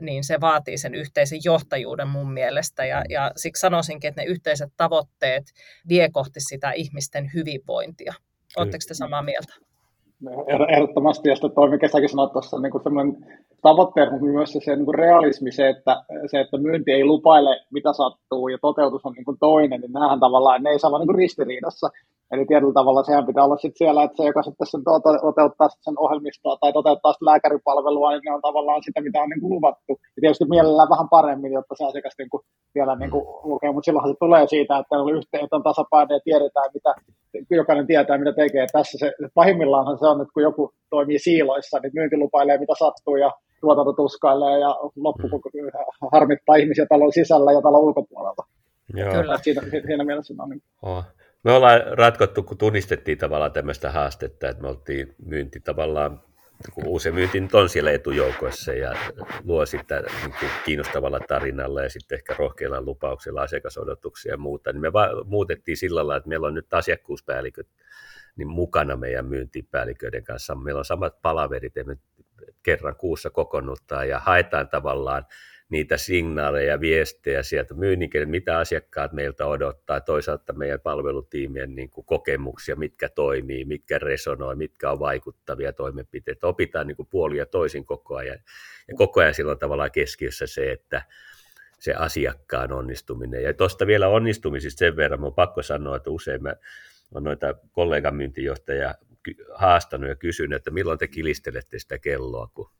[0.00, 2.84] niin se vaatii sen yhteisen johtajuuden mun mielestä.
[2.84, 5.44] Ja, ja siksi sanoisinkin, että ne yhteiset tavoitteet
[5.88, 8.14] vie kohti sitä ihmisten hyvinvointia.
[8.56, 9.54] Oletteko te samaa mieltä?
[10.68, 13.16] Ehdottomasti, ja sitten toimi kesäkin sanoi tuossa niin semmoinen
[13.62, 17.60] tavoitteet, mutta myös se, se niin kuin realismi, se että, se, että myynti ei lupaile,
[17.72, 21.14] mitä sattuu, ja toteutus on niin kuin toinen, niin nämähän tavallaan, ne ei saa niin
[21.14, 21.90] ristiriidassa.
[22.32, 24.82] Eli tietyllä tavalla sehän pitää olla sitten siellä, että se, joka sitten sen
[25.22, 29.40] toteuttaa sen ohjelmistoa tai toteuttaa sitä lääkäripalvelua, niin ne on tavallaan sitä, mitä on niin
[29.40, 29.92] kuin luvattu.
[30.16, 32.42] Ja tietysti mielellään vähän paremmin, jotta se asiakas niin kuin
[32.74, 36.20] vielä niin kuin lukee, mutta silloinhan se tulee siitä, että on yhteen, on tasapaino ja
[36.24, 36.94] tiedetään, mitä,
[37.50, 38.66] jokainen tietää, mitä tekee.
[38.72, 43.16] Tässä se, pahimmillaan se on, että kun joku toimii siiloissa, niin myynti lupailee, mitä sattuu
[43.16, 45.42] ja tuotanto tuskailee ja loppu
[46.12, 48.46] harmittaa ihmisiä talon sisällä ja talon ulkopuolella.
[48.94, 49.12] Joo.
[49.12, 49.38] Kyllä.
[49.38, 50.62] Siinä, siinä mielessä on niin.
[50.82, 51.04] Oh.
[51.42, 56.20] Me ollaan ratkottu, kun tunnistettiin tavallaan tämmöistä haastetta, että me oltiin myynti tavallaan,
[56.74, 58.94] kun uusi myynti nyt on siellä etujoukoissa ja
[59.44, 64.80] luo sitä niin kuin kiinnostavalla tarinalla ja sitten ehkä rohkeilla lupauksilla asiakasodotuksia ja muuta, niin
[64.80, 67.66] me va- muutettiin sillä lailla, että meillä on nyt asiakkuuspäälliköt
[68.36, 70.54] niin mukana meidän myyntipäälliköiden kanssa.
[70.54, 71.96] Meillä on samat palaverit ja me
[72.62, 75.26] kerran kuussa kokoonnuttaa ja haetaan tavallaan
[75.68, 82.76] niitä signaaleja, viestejä sieltä myynnin, mitä asiakkaat meiltä odottaa, toisaalta meidän palvelutiimien niin kuin kokemuksia,
[82.76, 86.46] mitkä toimii, mitkä resonoi, mitkä on vaikuttavia toimenpiteitä.
[86.46, 88.38] Opitaan niin kuin puolia toisin koko ajan.
[88.88, 91.02] Ja koko ajan silloin tavallaan keskiössä se, että
[91.78, 93.42] se asiakkaan onnistuminen.
[93.42, 96.54] Ja tuosta vielä onnistumisista sen verran, on pakko sanoa, että usein mä
[97.14, 98.94] olen noita kollegan myyntijohtajia
[99.54, 102.70] haastanut ja kysynyt, että milloin te kilistelette sitä kelloa, kun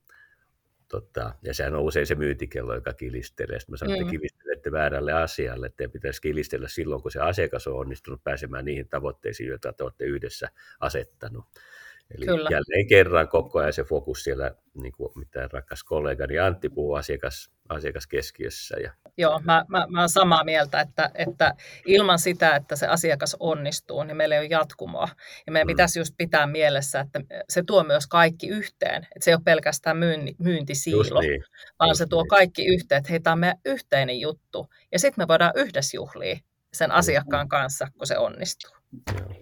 [0.91, 3.61] Tota, ja sehän on usein se myyntikello, joka kilistelee.
[3.61, 4.11] Sitten mä sanon, että mm.
[4.11, 9.49] kilistelette väärälle asialle, että pitäisi kilistellä silloin, kun se asiakas on onnistunut pääsemään niihin tavoitteisiin,
[9.49, 10.49] joita te olette yhdessä
[10.81, 11.45] asettanut.
[12.15, 12.49] Eli Kyllä.
[12.51, 17.51] jälleen kerran koko ajan se fokus siellä, niin kuin mitä rakas kollegani Antti puhuu asiakas,
[17.69, 18.77] asiakaskeskiössä.
[18.77, 18.93] Ja...
[19.19, 21.55] Joo, mä, mä, mä olen samaa mieltä, että, että
[21.87, 25.09] ilman sitä, että se asiakas onnistuu, niin meillä ei ole jatkumoa.
[25.47, 25.71] Ja meidän mm.
[25.71, 29.03] pitäisi just pitää mielessä, että se tuo myös kaikki yhteen.
[29.03, 31.45] Että se ei ole pelkästään myynti, myyntisiilo, niin.
[31.79, 32.29] vaan just se tuo niin.
[32.29, 34.71] kaikki yhteen, että hei, tämä on meidän yhteinen juttu.
[34.93, 36.39] Ja sitten me voidaan yhdessä juhlia
[36.73, 38.80] sen asiakkaan kanssa, kun se onnistuu.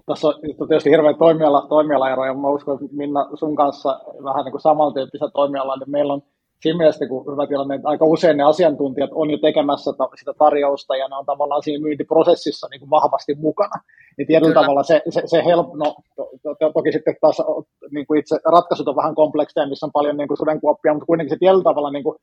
[0.06, 0.34] Tässä on
[0.68, 5.28] tietysti hirveä toimiala, toimialaero, ja mä uskon, että Minna sun kanssa vähän niin kuin samantyyppistä
[5.34, 6.22] toimialaa, niin meillä on
[6.62, 10.96] siinä mielessä kun hyvä tilanne, että aika usein ne asiantuntijat on jo tekemässä sitä tarjousta
[10.96, 13.82] ja ne on tavallaan siinä myyntiprosessissa niin kuin vahvasti mukana.
[14.18, 14.62] Niin tietyllä Kyllä.
[14.62, 17.42] tavalla se, se, se help, no, to, to, to, toki sitten taas
[17.90, 21.34] niin kuin itse ratkaisut on vähän komplekseja, missä on paljon niin kuin sudenkuoppia, mutta kuitenkin
[21.34, 22.16] se tietyllä tavalla niin kuin,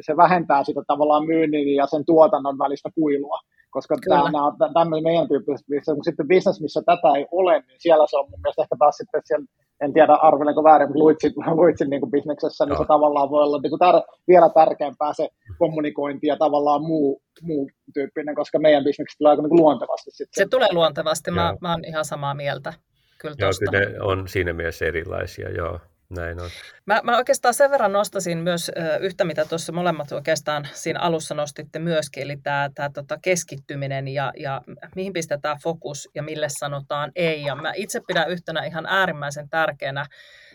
[0.00, 3.38] se vähentää sitä tavallaan myynnin ja sen tuotannon välistä kuilua
[3.76, 4.30] koska tämä,
[4.74, 8.40] tämmöinen meidän tyyppistä, kun sitten business, missä tätä ei ole, niin siellä se on mun
[8.42, 9.46] mielestä ehkä taas sitten siellä,
[9.84, 13.70] en tiedä arvelenko väärin, mutta Luitsin, Luitsin niin bisneksessä, niin se tavallaan voi olla niin
[13.70, 13.94] kuin tär,
[14.28, 19.62] vielä tärkeämpää se kommunikointi ja tavallaan muu, muu tyyppinen, koska meidän bisnekset tulee aika niin
[19.62, 20.10] luontevasti.
[20.10, 20.44] Sitten.
[20.44, 22.72] Se tulee luontevasti, mä, mä oon ihan samaa mieltä.
[23.20, 25.80] Kyllä joo, kyllä ne on siinä mielessä erilaisia, joo.
[26.10, 26.50] Näin on.
[26.86, 31.34] Mä, mä oikeastaan sen verran nostasin myös ö, yhtä, mitä tuossa molemmat oikeastaan siinä alussa
[31.34, 34.62] nostitte myöskin, eli tämä, tämä tota keskittyminen ja, ja
[34.96, 37.42] mihin pistetään fokus ja mille sanotaan ei.
[37.42, 40.06] Ja mä itse pidän yhtenä ihan äärimmäisen tärkeänä,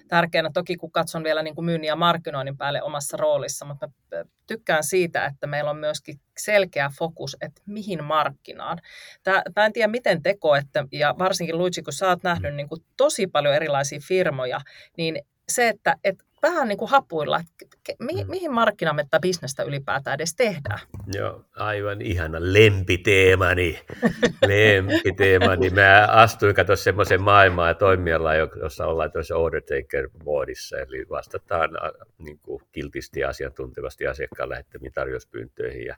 [0.07, 4.23] tärkeänä toki kun katson vielä niin kuin myynnin ja markkinoinnin päälle omassa roolissa, mutta mä
[4.47, 8.77] tykkään siitä, että meillä on myöskin selkeä fokus, että mihin markkinaan.
[9.23, 12.69] Tää, mä en tiedä, miten teko, että, ja varsinkin Luigi, kun sä oot nähnyt niin
[12.69, 14.61] kuin tosi paljon erilaisia firmoja,
[14.97, 18.29] niin se, että, että vähän niin kuin hapuilla, että mi, mm.
[18.29, 20.79] mihin markkinamme tätä bisnestä ylipäätään edes tehdään.
[21.13, 23.79] Joo, aivan ihana lempiteemani.
[24.47, 25.69] lempiteemani.
[25.69, 31.69] Mä astuin katsoa semmoisen maailmaan ja toimialaan, jossa ollaan tuossa order taker moodissa, eli vastataan
[32.17, 35.95] niin kuin kiltisti ja asiantuntevasti asiakkaan lähettämiin tarjouspyyntöihin ja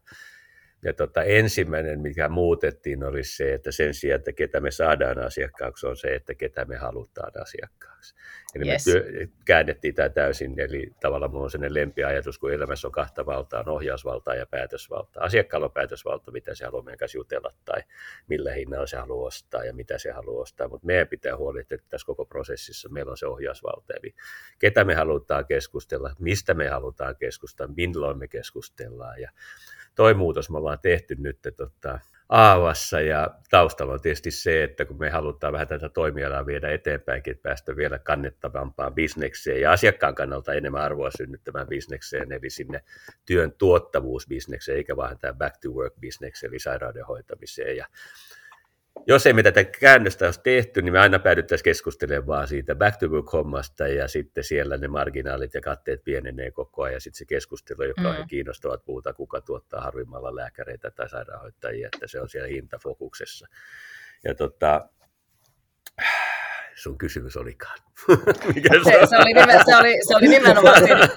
[0.83, 5.87] ja tota, ensimmäinen, mikä muutettiin, oli se, että sen sijaan, että ketä me saadaan asiakkaaksi,
[5.87, 8.15] on se, että ketä me halutaan asiakkaaksi.
[8.55, 8.87] Eli yes.
[8.87, 13.25] me työ, käännettiin tämä täysin, eli tavallaan minulla on sellainen lempiajatus, kun elämässä on kahta
[13.25, 15.23] valtaa, on ohjausvaltaa ja päätösvaltaa.
[15.23, 17.81] Asiakkaalla on päätösvalta, mitä se haluaa meidän kanssa jutella tai
[18.27, 21.89] millä hinnalla se haluaa ostaa ja mitä se haluaa ostaa, mutta meidän pitää huolehtia, että
[21.89, 24.15] tässä koko prosessissa meillä on se ohjausvalta, eli
[24.59, 29.31] ketä me halutaan keskustella, mistä me halutaan keskustella, milloin me keskustellaan ja
[29.95, 34.99] toi muutos me ollaan tehty nyt tota, Aavassa ja taustalla on tietysti se, että kun
[34.99, 40.53] me halutaan vähän tätä toimialaa viedä eteenpäinkin, että päästä vielä kannettavampaan bisnekseen ja asiakkaan kannalta
[40.53, 42.83] enemmän arvoa synnyttämään bisnekseen, eli sinne
[43.25, 47.77] työn tuottavuusbisnekseen, eikä vaan tämä back to work bisnekseen, eli sairauden hoitamiseen.
[47.77, 47.85] Ja
[49.07, 52.99] jos ei me tätä käännöstä olisi tehty, niin me aina päädyttäisiin keskustelemaan vaan siitä back
[52.99, 57.17] to work hommasta ja sitten siellä ne marginaalit ja katteet pienenee koko ajan ja sitten
[57.17, 58.27] se keskustelu, joka on mm.
[58.27, 63.47] kiinnostavat puhuta, kuka tuottaa harvimmalla lääkäreitä tai sairaanhoitajia, että se on siellä hintafokuksessa.
[64.23, 64.89] Ja tota,
[66.75, 67.77] sun kysymys olikaan?
[68.55, 71.09] Mikä se, se, se, oli nimen, se, oli, se oli nimenomaan siinä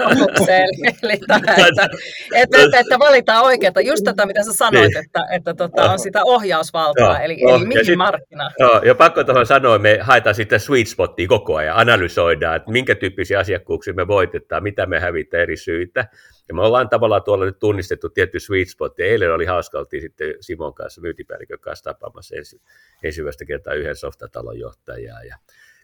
[0.49, 1.89] eli, eli tämä, että,
[2.35, 3.73] että, että, että valitaan oikeaa.
[3.85, 5.05] Just tätä, mitä sä sanoit, niin.
[5.05, 8.51] että, että tota, on sitä ohjausvaltaa, joo, eli, joo, eli mihin sit, markkina.
[8.59, 12.95] Joo, ja pakko tuohon sanoa, me haetaan sitä sweet spottia koko ajan, analysoidaan, että minkä
[12.95, 16.09] tyyppisiä asiakkuuksia me voitetaan, mitä me hävitään eri syitä.
[16.49, 20.03] Ja me ollaan tavallaan tuolla nyt tunnistettu tietty sweet spot, ja eilen oli hauska, oltiin
[20.03, 22.61] sitten Simon kanssa, myyntipäällikön kanssa tapaamassa ensi,
[23.03, 25.37] ensimmäistä kertaa yhden softatalon johtajaa, ja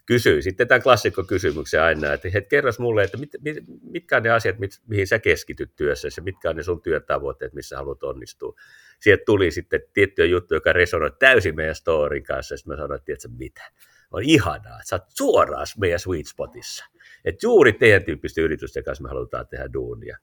[0.05, 4.29] kysyi sitten tämän klassikkokysymyksen aina, että et kerros mulle, että mit, mit, mitkä on ne
[4.29, 8.55] asiat, mit, mihin sä keskityt työssä, ja mitkä on ne sun työtavoitteet, missä haluat onnistua.
[8.99, 12.95] Sieltä tuli sitten tiettyjä juttuja, joka resonoi täysin meidän storin kanssa, ja sitten mä sanoin,
[12.97, 13.71] että tiedätkö mitä,
[14.11, 16.85] on ihanaa, että sä oot suoraan meidän sweet spotissa.
[17.25, 20.17] Että juuri teidän tyyppisten yritysten kanssa me halutaan tehdä duunia.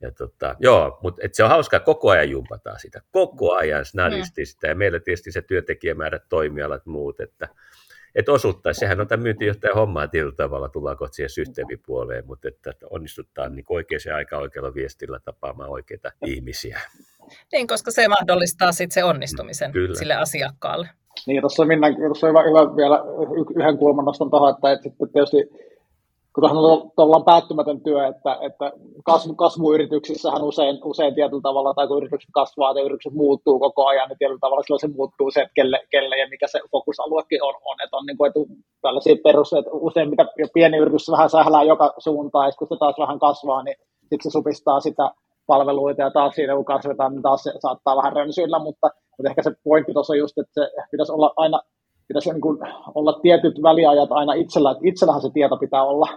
[0.00, 4.46] Ja tota, joo, mutta et se on hauskaa, koko ajan jumpataan sitä, koko ajan snadisti
[4.46, 7.48] sitä, ja meillä tietysti se työntekijämäärät, toimialat, muut, että
[8.14, 8.80] että osuttaisiin.
[8.80, 13.64] Sehän on tämän myyntijohtajan hommaa tietyllä tavalla, tullaan kohta siihen systeemipuoleen, mutta että onnistutaan niin
[13.68, 16.80] oikeaan aikaan oikealla viestillä tapaamaan oikeita ihmisiä.
[17.52, 19.94] Niin, koska se mahdollistaa sitten se onnistumisen Kyllä.
[19.94, 20.88] sille asiakkaalle.
[21.26, 22.98] Niin, tuossa on, Minna, tuossa on hyvä, hyvä vielä
[23.56, 25.69] yhden kulman noston tuohon, että, että sitten tietysti
[26.34, 28.72] kun on tavallaan päättymätön työ, että, että
[29.04, 34.08] kasvu, kasvuyrityksissähän usein, usein tietyllä tavalla, tai kun yritykset kasvaa ja yritykset muuttuu koko ajan,
[34.08, 37.54] niin tietyllä tavalla silloin se muuttuu se, että kelle, kelle ja mikä se fokusaluekin on,
[37.64, 37.76] on.
[37.84, 38.40] Että on niin kuin, että
[38.82, 42.98] tällaisia perus, että usein mitä pieni yritys vähän sählää joka suuntaan, ja kun se taas
[42.98, 45.10] vähän kasvaa, niin sitten se supistaa sitä
[45.46, 49.42] palveluita, ja taas siinä kun kasvetaan, niin taas se saattaa vähän rönsyillä, mutta, mutta ehkä
[49.42, 51.60] se pointti tuossa on just, että se pitäisi olla aina
[52.10, 52.58] pitäisi niin kuin
[52.94, 56.08] olla tietyt väliajat aina itsellä, että itsellähän se tieto pitää olla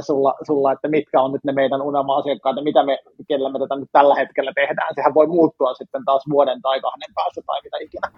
[0.00, 3.76] sulla, sulla, että mitkä on nyt ne meidän unelma-asiakkaat ja mitä me, kellä me tätä
[3.76, 4.94] nyt tällä hetkellä tehdään.
[4.94, 8.08] Sehän voi muuttua sitten taas vuoden tai kahden päästä tai mitä ikinä.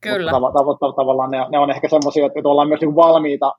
[0.00, 0.40] Kyllä.
[0.40, 3.52] Mutta tav- tav- tavallaan ne, ne, on ehkä semmoisia, että ollaan myös niin valmiita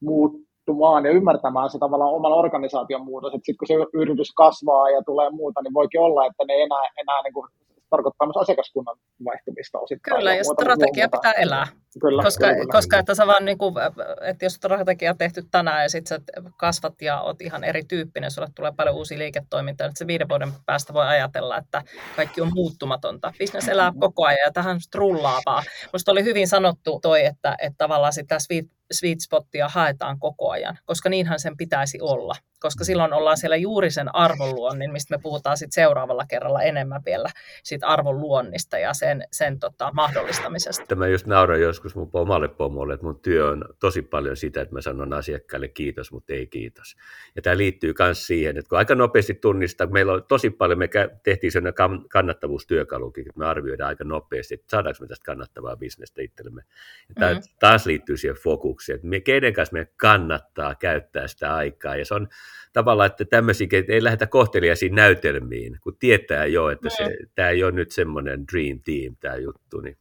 [0.00, 3.32] muuttumaan ja ymmärtämään se tavallaan oman organisaation muutos.
[3.32, 7.22] Sitten kun se yritys kasvaa ja tulee muuta, niin voikin olla, että ne enää, enää
[7.22, 7.46] niin kuin
[7.90, 10.16] tarkoittaa myös asiakaskunnan vaihtumista osittain.
[10.18, 11.18] Kyllä, ja strategia muuta.
[11.18, 11.66] pitää elää.
[12.00, 12.72] Kyllä, koska, kyllä, kyllä.
[12.72, 13.74] koska että, sä vaan, niin kuin,
[14.20, 18.48] että jos strategia on tehty tänään ja sitten sä kasvat ja oot ihan erityyppinen, sulle
[18.54, 21.82] tulee paljon uusia liiketoimintoja, että se viiden vuoden päästä voi ajatella, että
[22.16, 23.32] kaikki on muuttumatonta.
[23.38, 25.64] Business elää koko ajan ja tähän rullaa vaan.
[25.92, 30.78] Minusta oli hyvin sanottu toi, että, että tavallaan sitä sweet, sweet spottia haetaan koko ajan,
[30.84, 35.56] koska niinhän sen pitäisi olla koska silloin ollaan siellä juuri sen arvonluonnin, mistä me puhutaan
[35.56, 37.28] sitten seuraavalla kerralla enemmän vielä
[37.62, 40.84] siitä arvonluonnista ja sen, sen tota, mahdollistamisesta.
[40.88, 44.74] Tämä just nauran joskus mun omalle pomolle, että mun työ on tosi paljon sitä, että
[44.74, 46.96] mä sanon asiakkaille kiitos, mutta ei kiitos.
[47.36, 50.78] Ja tämä liittyy myös siihen, että kun aika nopeasti tunnistaa, kun meillä on tosi paljon,
[50.78, 50.88] me
[51.22, 56.62] tehtiin sellainen kannattavuustyökalukin, että me arvioidaan aika nopeasti, että saadaanko me tästä kannattavaa bisnestä itsellemme.
[57.08, 57.56] Ja tämä mm-hmm.
[57.60, 61.96] taas liittyy siihen fokukseen, että me, keiden kanssa meidän kannattaa käyttää sitä aikaa.
[61.96, 62.28] Ja se on
[62.72, 67.28] tavallaan, että tämmöisiä, ei lähdetä kohteliaisiin näytelmiin, kun tietää jo, että se, mm.
[67.34, 69.98] tämä ei ole nyt semmoinen dream team tämä juttu, niin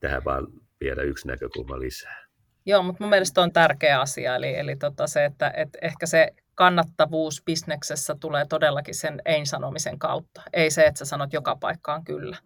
[0.00, 0.46] tähän vaan
[0.80, 2.26] vielä yksi näkökulma lisää.
[2.66, 6.30] Joo, mutta mun mielestä on tärkeä asia, eli, eli tota se, että et ehkä se
[6.54, 12.36] kannattavuus bisneksessä tulee todellakin sen ei-sanomisen kautta, ei se, että sä sanot joka paikkaan kyllä.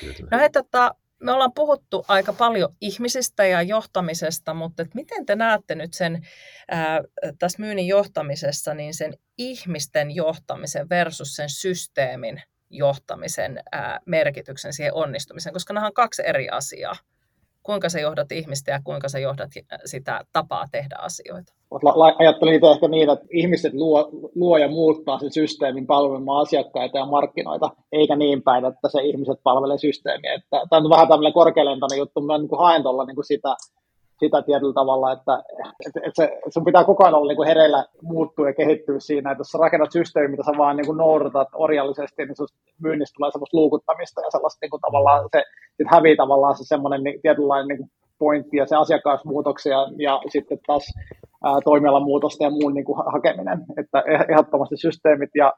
[0.00, 0.28] kyllä.
[0.30, 5.36] No hei, tota, me ollaan puhuttu aika paljon ihmisistä ja johtamisesta, mutta että miten te
[5.36, 6.26] näette nyt sen
[6.70, 7.00] ää,
[7.38, 15.52] tässä myynnin johtamisessa, niin sen ihmisten johtamisen versus sen systeemin johtamisen ää, merkityksen siihen onnistumiseen,
[15.52, 16.96] koska nämä on kaksi eri asiaa
[17.62, 19.50] kuinka sä johdat ihmistä ja kuinka sä johdat
[19.84, 21.52] sitä tapaa tehdä asioita.
[22.18, 27.06] Ajattelin itse ehkä niin, että ihmiset luo, luo ja muuttaa sen systeemin palvelemaan asiakkaita ja
[27.06, 30.34] markkinoita, eikä niin päin, että se ihmiset palvelee systeemiä.
[30.34, 33.54] Että, tämä on vähän tämmöinen korkealentoinen juttu, mä niin haen tuolla niin sitä
[34.20, 35.42] sitä tietyllä tavalla, että,
[35.86, 39.30] että, että se, sun pitää koko ajan olla niin kuin hereillä muuttua ja kehittyä siinä,
[39.30, 42.36] että jos sä rakennat systeemi, mitä sä vaan niin kuin noudatat orjallisesti, niin
[42.82, 45.42] myynnistä tulee semmoista luukuttamista ja sellaista niin kuin tavallaan se
[45.80, 50.58] sit hävii tavallaan se semmoinen niin, tietynlainen niin kuin pointti ja se asiakasmuutoksia ja sitten
[50.66, 50.84] taas
[51.44, 55.52] ää, toimialan muutosta ja muun niin kuin hakeminen, että eh, ehdottomasti systeemit ja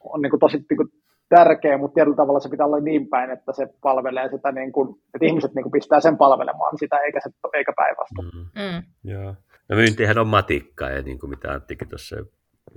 [0.00, 0.88] on niin kuin tosi niin kuin
[1.28, 4.88] tärkeä, mutta tietyllä tavalla se pitää olla niin päin, että se palvelee sitä, niin kuin,
[5.14, 8.28] että ihmiset niin kuin pistää sen palvelemaan sitä, eikä, se, eikä päinvastoin.
[8.34, 8.62] Mm.
[8.62, 8.82] Mm.
[9.04, 9.34] Joo.
[9.68, 12.16] No myyntihän on matikkaa, ja niin kuin mitä Anttikin tuossa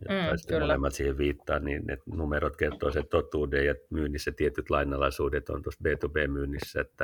[0.10, 5.64] mm, molemmat siihen viittaa, niin ne numerot kertoo sen totuuden, ja myynnissä tietyt lainalaisuudet on
[5.64, 7.04] tuossa B2B-myynnissä, että,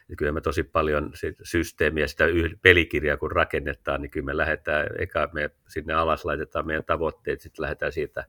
[0.00, 1.12] että kyllä me tosi paljon
[1.42, 2.24] systeemiä, sitä
[2.62, 7.62] pelikirjaa kun rakennetaan, niin kyllä me lähdetään, eka me sinne alas laitetaan meidän tavoitteet, sitten
[7.62, 8.24] lähdetään siitä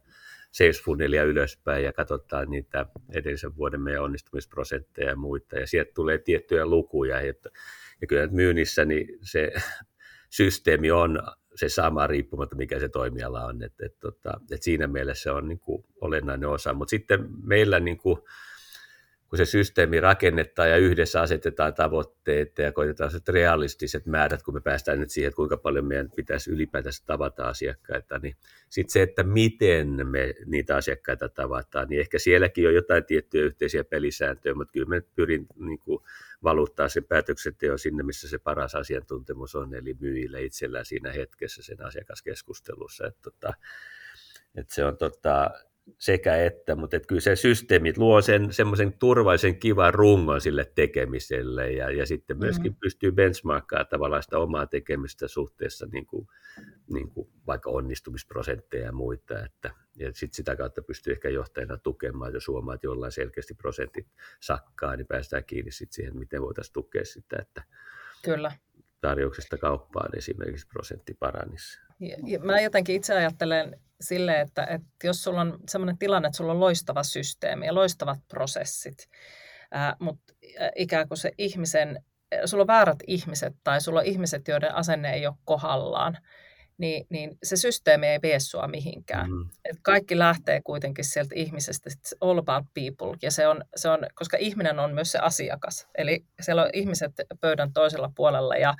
[0.51, 6.17] sales funnelia ylöspäin ja katsotaan niitä edellisen vuoden meidän onnistumisprosentteja ja muita, ja sieltä tulee
[6.17, 7.49] tiettyjä lukuja, että,
[8.01, 9.51] ja kyllä myynnissä niin se
[10.31, 11.21] systeemi on
[11.55, 15.47] se sama riippumatta, mikä se toimiala on, että et, tota, et siinä mielessä se on
[15.47, 18.17] niin kuin olennainen osa, mutta sitten meillä niin kuin,
[19.29, 24.61] kun se systeemi rakennetaan ja yhdessä asetetaan tavoitteita ja koitetaan se realistiset määrät, kun me
[24.61, 28.35] päästään nyt siihen, että kuinka paljon meidän pitäisi ylipäätään tavata asiakkaita, niin
[28.69, 33.83] sitten se, että miten me niitä asiakkaita tavataan, niin ehkä sielläkin on jotain tiettyjä yhteisiä
[33.83, 36.03] pelisääntöjä, mutta kyllä me pyrin niin kuin,
[36.43, 41.85] valuttaa sen päätöksenteon sinne, missä se paras asiantuntemus on, eli myyjille itsellään siinä hetkessä sen
[41.85, 43.07] asiakaskeskustelussa.
[43.07, 43.53] Että, tota,
[44.55, 45.51] että se on tota,
[45.97, 51.71] sekä että, mutta että kyllä se systeemit luo sen semmoisen turvallisen kivan rungon sille tekemiselle
[51.71, 52.79] ja, ja sitten myöskin mm-hmm.
[52.79, 56.27] pystyy benchmarkkaamaan tavallaan sitä omaa tekemistä suhteessa niin kuin,
[56.93, 62.33] niin kuin vaikka onnistumisprosentteja ja muita, että, ja sitten sitä kautta pystyy ehkä johtajana tukemaan,
[62.33, 64.07] jos huomaa, että jollain selkeästi prosentit
[64.39, 67.63] sakkaa, niin päästään kiinni sitten siihen, miten voitaisiin tukea sitä, että
[68.23, 68.51] Kyllä.
[69.01, 71.79] tarjouksesta kauppaan esimerkiksi prosentti paranisi.
[71.99, 76.37] Ja, ja mä jotenkin itse ajattelen sille, että, että jos sulla on sellainen tilanne, että
[76.37, 79.09] sulla on loistava systeemi ja loistavat prosessit,
[79.71, 80.33] ää, mutta
[80.75, 82.03] ikään kuin se ihmisen,
[82.45, 86.17] sulla on väärät ihmiset tai sulla on ihmiset, joiden asenne ei ole kohdallaan,
[86.77, 89.29] niin, niin se systeemi ei vie sua mihinkään.
[89.29, 89.49] Mm.
[89.65, 93.99] Et kaikki lähtee kuitenkin sieltä ihmisestä, it's all about people, ja se on, se on,
[94.15, 97.11] koska ihminen on myös se asiakas, eli siellä on ihmiset
[97.41, 98.73] pöydän toisella puolella, ja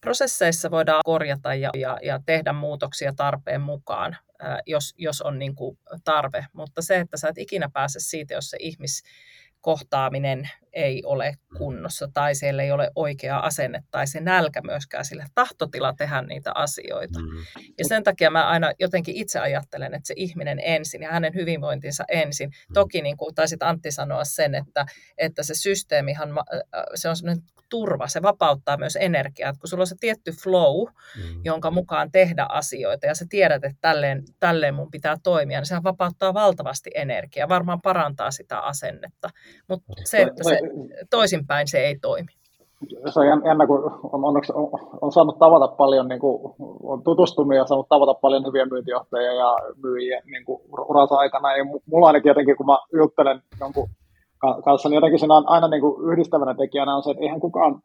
[0.00, 4.16] prosesseissa voidaan korjata ja, ja, ja tehdä muutoksia tarpeen mukaan,
[4.66, 8.50] jos, jos on niin kuin tarve, mutta se, että sä et ikinä pääse siitä, jos
[8.50, 9.02] se ihmis
[9.60, 15.24] kohtaaminen ei ole kunnossa tai siellä ei ole oikea asenne tai se nälkä myöskään sille
[15.34, 17.20] tahtotila tehdä niitä asioita.
[17.20, 17.28] Mm.
[17.78, 22.04] Ja sen takia mä aina jotenkin itse ajattelen, että se ihminen ensin ja hänen hyvinvointinsa
[22.08, 22.48] ensin.
[22.48, 22.72] Mm.
[22.74, 24.86] Toki niin kuin taisit Antti sanoa sen, että,
[25.18, 26.28] että se systeemihan,
[26.94, 29.52] se on semmoinen turva, se vapauttaa myös energiaa.
[29.52, 31.40] Kun sulla on se tietty flow, mm.
[31.44, 35.82] jonka mukaan tehdä asioita ja sä tiedät, että tälleen, tälleen mun pitää toimia, niin sehän
[35.82, 39.30] vapauttaa valtavasti energiaa, varmaan parantaa sitä asennetta.
[39.68, 40.57] Mutta se, että se
[41.10, 42.28] toisinpäin se ei toimi.
[43.12, 44.68] Se on jännä, kun on, onneksi on,
[45.00, 49.56] on saanut tavata paljon, niin kuin, on tutustunut ja saanut tavata paljon hyviä myyntijohtajia ja
[49.82, 51.56] myyjiä niin kuin uransa aikana.
[51.56, 53.88] Ja mulla ainakin jotenkin, kun mä juttelen jonkun
[54.64, 57.80] kanssa, niin jotenkin siinä on aina niin kuin yhdistävänä tekijänä on se, että eihän kukaan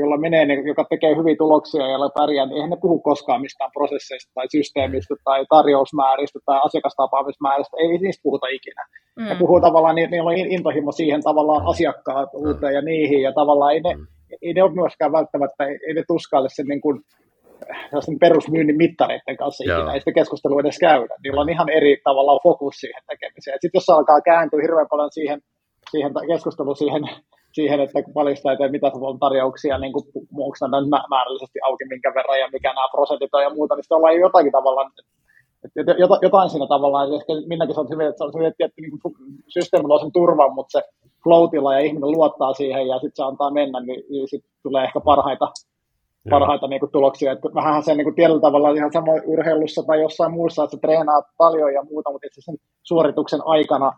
[0.00, 3.40] jolla menee, niin, joka tekee hyviä tuloksia ja jolla pärjää, niin eihän ne puhu koskaan
[3.40, 8.86] mistään prosesseista tai systeemistä tai tarjousmääristä tai asiakastapaamismääristä, ei niistä puhuta ikinä.
[9.16, 9.24] Mm.
[9.24, 13.80] Ne puhuu tavallaan, niin, niillä on intohimo siihen tavallaan asiakkaatuuteen ja niihin, ja tavallaan ei
[13.80, 14.06] ne, mm.
[14.42, 17.00] ei ne ole myöskään välttämättä, ei ne tuskaile sen niin kuin,
[18.00, 19.78] sen perusmyynnin mittareiden kanssa Joo.
[19.78, 21.14] ikinä, ei sitä keskustelua edes käydä.
[21.22, 23.58] Niillä on ihan eri tavallaan fokus siihen tekemiseen.
[23.60, 25.40] Sitten jos alkaa kääntyä hirveän paljon siihen,
[25.90, 27.02] siihen keskusteluun siihen
[27.52, 30.04] siihen, että paljastaa, että mitä on tarjouksia, niin kuin,
[30.44, 33.96] onko nämä määrällisesti auki, minkä verran ja mikä nämä prosentit on ja muuta, niin sitten
[33.96, 35.02] ollaan jotakin tavalla, että
[36.22, 38.90] jotain siinä tavallaan, että ehkä minäkin on hyvin, että se on hyvin, että niin
[39.48, 40.88] systeemi on sen turvan, mutta se
[41.24, 45.00] floatilla ja ihminen luottaa siihen ja sitten se antaa mennä, niin, niin sitten tulee ehkä
[45.00, 45.48] parhaita,
[46.30, 47.32] parhaita niin kuin, tuloksia.
[47.32, 50.80] Että vähän se niin kuin, tietyllä tavalla ihan sama urheilussa tai jossain muussa, että se
[50.80, 53.92] treenaa paljon ja muuta, mutta itse sen suorituksen aikana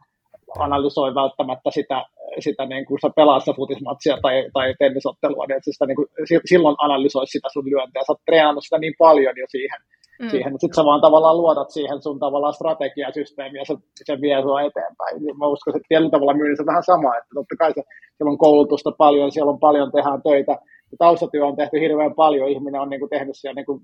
[0.58, 2.06] analysoi välttämättä sitä,
[2.38, 6.08] sitä niin kuin sä pelaat sitä futismatsia tai, tai tennisottelua, niin että sitä niin kuin,
[6.44, 8.02] silloin analysoi sitä sun lyöntiä.
[8.02, 9.80] Sä oot treenannut sitä niin paljon jo siihen,
[10.22, 10.30] mm.
[10.30, 14.62] siihen sitten sä vaan tavallaan luodat siihen sun tavallaan strategiasysteemiä ja se, se vie sua
[14.62, 15.14] eteenpäin.
[15.24, 17.82] Niin mä uskon, että tietyllä tavalla myynnissä on vähän sama, että totta kai se,
[18.16, 20.52] siellä on koulutusta paljon, siellä on paljon, tehdään töitä,
[20.90, 23.80] ja taustatyö on tehty hirveän paljon, ihminen on niin kuin tehnyt siellä niin kuin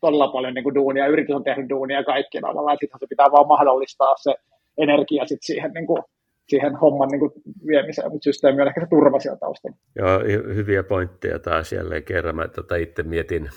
[0.00, 3.32] todella paljon niin kuin duunia, yritys on tehnyt duunia kaikki tavallaan, ja sitten se pitää
[3.32, 4.34] vaan mahdollistaa se
[4.78, 6.02] energia sit siihen, niin kuin,
[6.48, 7.32] siihen homman niin kuin,
[7.66, 9.76] viemiseen, mutta systeemi on ehkä se turva siellä taustalla.
[9.96, 10.18] Joo,
[10.54, 12.36] hyviä pointteja taas jälleen kerran.
[12.36, 13.50] Mä tota itse mietin,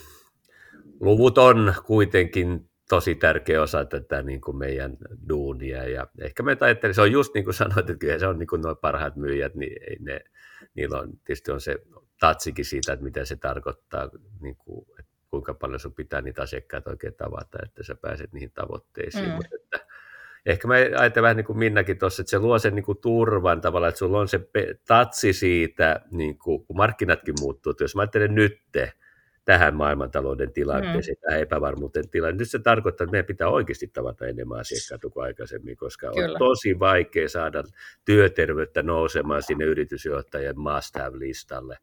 [1.00, 4.98] luvut on kuitenkin tosi tärkeä osa tätä niin kuin meidän
[5.30, 5.90] duunia.
[5.90, 8.48] Ja ehkä me ajattelin, se on just niin kuin sanoit, että kyllä se on niin
[8.48, 10.20] kuin nuo parhaat myyjät, niin ei ne,
[10.76, 11.78] niillä on, tietysti on se
[12.20, 14.10] tatsikin siitä, että mitä se tarkoittaa,
[14.42, 18.52] niin kuin, että kuinka paljon sun pitää niitä asiakkaita oikein tavata, että sä pääset niihin
[18.52, 19.26] tavoitteisiin.
[19.26, 19.32] Mm.
[19.32, 19.88] Mutta että
[20.46, 23.62] ehkä mä ajattelen vähän niin kuin Minnakin tuossa, että se luo sen niin kuin turvan
[23.62, 24.40] tavallaan, että sulla on se
[24.88, 27.72] tatsi siitä, niin kuin, kun markkinatkin muuttuu.
[27.72, 28.94] Että jos mä ajattelen nytte
[29.46, 31.28] tähän maailmantalouden tilanteeseen, mm.
[31.28, 35.78] tähän epävarmuuteen tilanteeseen, nyt se tarkoittaa, että meidän pitää oikeasti tavata enemmän asiakkaita kuin aikaisemmin,
[35.78, 36.32] koska Kyllä.
[36.32, 37.64] on tosi vaikea saada
[38.06, 41.78] työterveyttä nousemaan sinne yritysjohtajien must have-listalle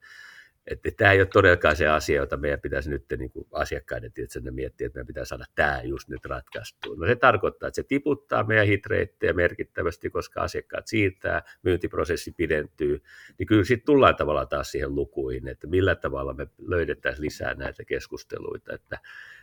[0.71, 4.51] että tämä ei ole todellakaan se asia, jota meidän pitäisi nyt niin kuin asiakkaiden tietysti
[4.51, 6.97] miettiä, että meidän pitää saada tämä just nyt ratkaistua.
[6.97, 13.03] No se tarkoittaa, että se tiputtaa meidän hitreittejä merkittävästi, koska asiakkaat siirtää, myyntiprosessi pidentyy,
[13.39, 17.85] niin kyllä sitten tullaan tavallaan taas siihen lukuihin, että millä tavalla me löydettäisiin lisää näitä
[17.85, 18.99] keskusteluita, että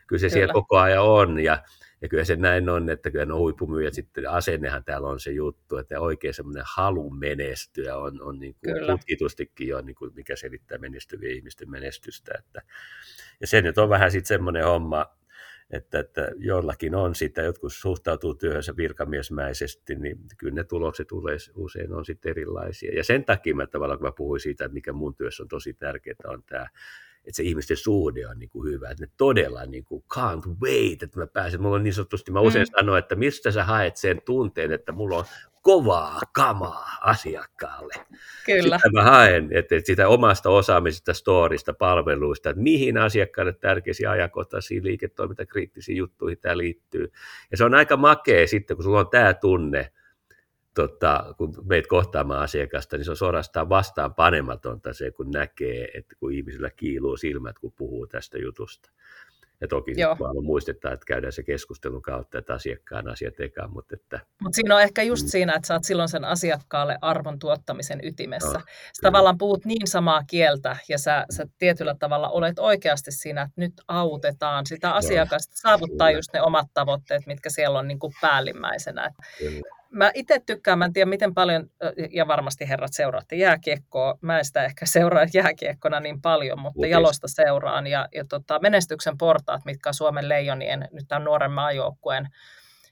[0.08, 0.34] kyllä se kyllä.
[0.34, 1.64] siellä koko ajan on, ja
[2.02, 5.78] ja kyllä se näin on, että kyllä no huippumyyjät sitten, asennehan täällä on se juttu,
[5.78, 10.78] että oikein semmoinen halu menestyä on, on niin kuin tutkitustikin jo, niin kuin mikä selittää
[10.78, 12.32] menestyvien ihmisten menestystä.
[12.40, 12.62] Että,
[13.42, 15.06] ja se nyt on vähän sitten semmoinen homma,
[15.70, 21.08] että, että jollakin on sitä, jotkut suhtautuu työhönsä virkamiesmäisesti, niin kyllä ne tulokset
[21.56, 22.96] usein on sitten erilaisia.
[22.96, 25.74] Ja sen takia mä tavallaan, kun mä puhuin siitä, että mikä mun työssä on tosi
[25.74, 26.68] tärkeää, on tämä
[27.28, 31.04] että se ihmisten suhde on niin kuin hyvä, että ne todella niin kuin can't wait,
[31.04, 32.80] että mä pääsen, mulla on niin sanotusti, mä usein mm.
[32.80, 35.26] sanon, että mistä sä haet sen tunteen, että mulla on
[35.66, 37.94] kovaa kamaa asiakkaalle.
[38.46, 38.78] Kyllä.
[38.78, 45.98] Sitä mä haen, että, sitä omasta osaamisesta, storista, palveluista, että mihin asiakkaalle tärkeisiä ajankohtaisia liiketoimintakriittisiin
[45.98, 47.12] juttuihin tämä liittyy.
[47.52, 49.92] Ja se on aika makea sitten, kun sulla on tämä tunne,
[50.76, 56.16] tota, kun meitä kohtaamaan asiakasta, niin se on suorastaan vastaan panematonta se, kun näkee, että
[56.20, 58.92] kun ihmisillä kiiluu silmät, kun puhuu tästä jutusta.
[59.62, 64.20] Ja toki vaan muistetaan, että käydään se keskustelun kautta, että asiakkaan asiat eka, mutta että...
[64.42, 65.30] Mutta siinä on ehkä just mm.
[65.30, 68.54] siinä, että oot silloin sen asiakkaalle arvon tuottamisen ytimessä.
[68.54, 68.60] No,
[68.94, 73.62] sä tavallaan puhut niin samaa kieltä ja sä, sä tietyllä tavalla olet oikeasti siinä, että
[73.62, 79.12] nyt autetaan sitä asiakasta saavuttaa just ne omat tavoitteet, mitkä siellä on niin kuin päällimmäisenä.
[79.40, 81.70] Kyllä mä itse tykkään, mä en tiedä miten paljon,
[82.12, 86.92] ja varmasti herrat seuraatte jääkiekkoa, mä en sitä ehkä seuraa jääkiekkona niin paljon, mutta Lukis.
[86.92, 92.28] jalosta seuraan, ja, ja tota, menestyksen portaat, mitkä on Suomen leijonien, nyt tämän nuoren maajoukkueen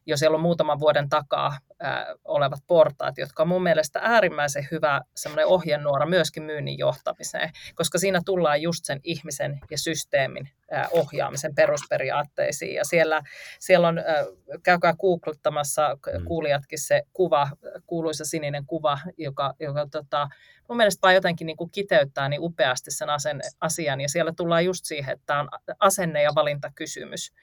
[0.06, 5.01] jo siellä on muutaman vuoden takaa ää, olevat portaat, jotka on mun mielestä äärimmäisen hyvä
[5.16, 11.56] semmoinen ohjenuora myöskin myynnin johtamiseen, koska siinä tullaan just sen ihmisen ja systeemin ää, ohjaamisen
[11.56, 12.76] perusperiaatteisiin.
[12.76, 13.22] Ja siellä,
[13.60, 14.26] siellä on, ää,
[14.64, 16.26] käykää googlettamassa mm.
[16.26, 17.49] kuulijatkin se kuva,
[17.88, 20.28] kuuluisa sininen kuva, joka, joka tota,
[20.70, 24.01] mun mielestä vaan jotenkin niin kuin kiteyttää niin upeasti sen asen, asian.
[24.01, 25.49] Ja siellä tullaan just siihen, että tämä on
[25.80, 27.34] asenne- ja valintakysymys.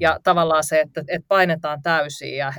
[0.00, 2.54] Ja tavallaan se, että, että painetaan täysin ja äh,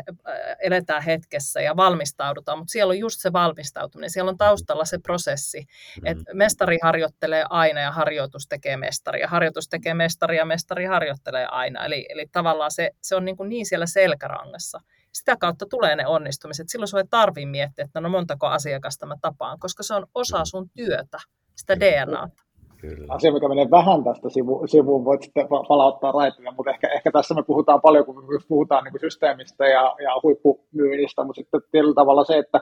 [0.60, 5.60] eletään hetkessä ja valmistaudutaan, mutta siellä on just se valmistautuminen, siellä on taustalla se prosessi,
[5.60, 6.06] mm-hmm.
[6.06, 11.46] että mestari harjoittelee aina ja harjoitus tekee mestari ja harjoitus tekee mestari ja mestari harjoittelee
[11.46, 11.86] aina.
[11.86, 14.80] Eli, eli tavallaan se, se on niin, kuin niin siellä selkärangassa.
[15.14, 16.70] Sitä kautta tulee ne onnistumiset.
[16.70, 20.46] Silloin sinua ei tarvitse miettiä, että no montako asiakasta mä tapaan, koska se on osa
[20.46, 21.18] sun työtä,
[21.56, 22.41] sitä DNAta.
[22.82, 23.13] Kyllä.
[23.13, 27.36] asia, mikä menee vähän tästä sivu, sivuun, voit sitten palauttaa raiteille, mutta ehkä, ehkä tässä
[27.36, 32.23] me puhutaan paljon, kun me puhutaan niin systeemistä ja, ja huippumyynnistä, mutta sitten tietyllä tavalla
[32.23, 32.59] se, että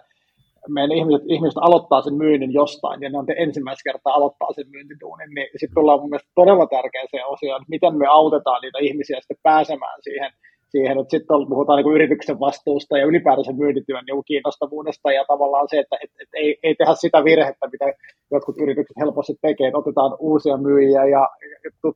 [0.70, 4.70] meidän ihmiset, ihmiset aloittaa sen myynnin jostain, ja ne on te ensimmäistä kertaa aloittaa sen
[4.70, 9.18] myyntituunin, niin sitten tullaan mun mielestä todella tärkeäseen osioon, että miten me autetaan niitä ihmisiä
[9.20, 10.32] sitten pääsemään siihen
[10.72, 15.80] siihen, että sitten puhutaan niin yrityksen vastuusta ja ylipäätänsä myyntityön niin kiinnostavuudesta ja tavallaan se,
[15.80, 17.86] että et, et ei, ei tehdä sitä virhettä, mitä
[18.32, 21.30] jotkut yritykset helposti tekee, että otetaan uusia myyjiä ja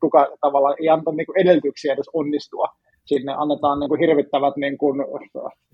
[0.02, 2.68] tuka, tavallaan ei anta niin edellytyksiä edes onnistua.
[3.06, 4.96] Sinne annetaan niin kuin hirvittävät niin kuin,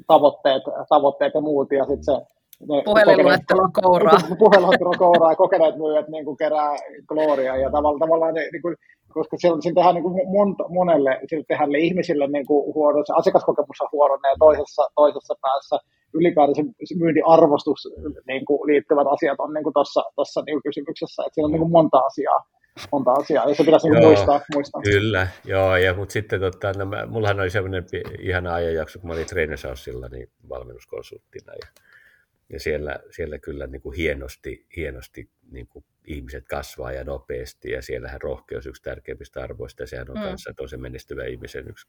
[0.07, 4.19] tavoitteet, tavoitteet ja muut ja sitten se Puhelinluettelo kouraa.
[4.39, 6.71] Puhelinluettelo kouraa ja kokeneet myyjät niin kuin kerää
[7.07, 8.75] gloria ja tavallaan, tavallaan ne, niin kuin,
[9.13, 13.13] koska siellä, siinä tehdään niin kuin monta, monelle, siellä tehdään ihmisille niin kuin huono, se
[13.15, 15.77] asiakaskokemus on huono ja toisessa, toisessa päässä
[16.13, 17.87] ylipäätään se myyntiarvostus
[18.27, 19.73] niin kuin liittyvät asiat on niin
[20.15, 22.39] tuossa niin kysymyksessä, että siinä on niin kuin monta asiaa
[22.91, 24.81] monta asiaa, ja se pitäisi niin joo, muistaa, muistaa.
[24.81, 27.85] Kyllä, joo, ja mutta sitten tota, no, mä, mullahan oli sellainen
[28.19, 31.67] ihana ajanjakso, kun mä olin Trainersausilla niin valmennuskonsulttina, ja
[32.49, 37.81] ja siellä, siellä kyllä niin kuin hienosti, hienosti niin kuin ihmiset kasvaa ja nopeasti, ja
[37.81, 40.23] siellähän rohkeus yksi tärkeimmistä arvoista, ja sehän on mm.
[40.23, 41.87] kanssa, se menestyvä ihmisen yksi,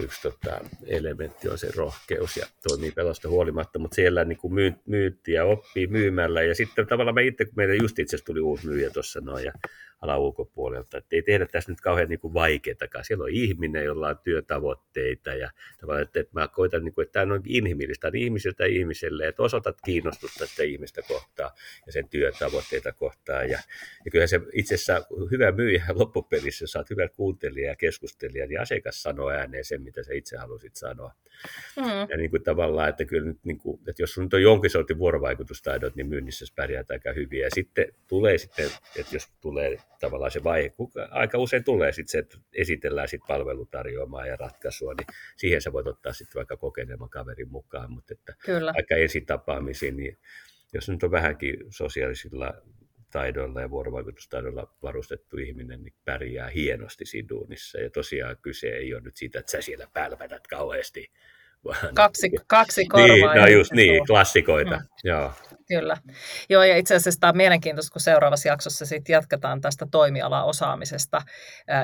[0.00, 4.72] yksi tota, elementti on se rohkeus, ja toimii pelosta huolimatta, mutta siellä niin kuin myy,
[4.86, 8.40] myytti ja oppii myymällä, ja sitten tavallaan mä itse, kun meillä just itse asiassa tuli
[8.40, 9.52] uusi myyjä tuossa noin, ja
[10.00, 10.98] alan ulkopuolelta.
[10.98, 13.04] Että ei tehdä tässä nyt kauhean niin vaikeatakaan.
[13.04, 15.50] Siellä on ihminen, jolla on työtavoitteita ja
[15.80, 19.42] tavallaan, että, että mä koitan, niin kuin, että tämä on inhimillistä, on ihmiseltä ihmiselle, että
[19.42, 21.54] osoitat kiinnostusta sitä ihmistä kohtaa
[21.86, 22.59] ja sen työtavoitteita
[22.96, 23.50] kohtaan.
[23.50, 23.58] Ja,
[24.04, 28.60] ja kyllähän se itse asiassa hyvä myyjä loppupelissä, jos olet hyvä kuuntelija ja keskustelija, niin
[28.60, 31.12] asiakas sanoo ääneen sen, mitä sä itse halusit sanoa.
[31.76, 31.82] Mm.
[32.08, 34.98] Ja niin kuin tavallaan, että kyllä nyt, niin kuin, että jos sun on jonkin sortin
[34.98, 37.40] vuorovaikutustaidot, niin myynnissä pärjäät aika hyvin.
[37.40, 40.74] Ja sitten tulee sitten, että jos tulee tavallaan se vaihe,
[41.10, 45.06] aika usein tulee sitten se, että esitellään sitten palvelutarjoamaa ja ratkaisua, niin
[45.36, 48.72] siihen sä voit ottaa sitten vaikka kokeneemman kaverin mukaan, mutta että Kyllä.
[48.76, 48.94] aika
[49.26, 50.18] tapaamisiin, niin
[50.72, 52.52] jos nyt on vähänkin sosiaalisilla
[53.12, 57.80] taidoilla ja vuorovaikutustaidoilla varustettu ihminen, niin pärjää hienosti siinä duunissa.
[57.80, 61.12] Ja tosiaan kyse ei ole nyt siitä, että sä siellä pälvänät kauheasti
[61.94, 63.06] Kaksi, kaksi korvaa.
[63.08, 64.76] Niin, no just niin, klassikoita.
[64.76, 64.86] Mm.
[65.04, 65.32] Joo.
[65.68, 65.96] Kyllä.
[66.48, 71.22] Joo, ja itse asiassa tämä on mielenkiintoista, kun seuraavassa jaksossa sitten jatketaan tästä toimialaosaamisesta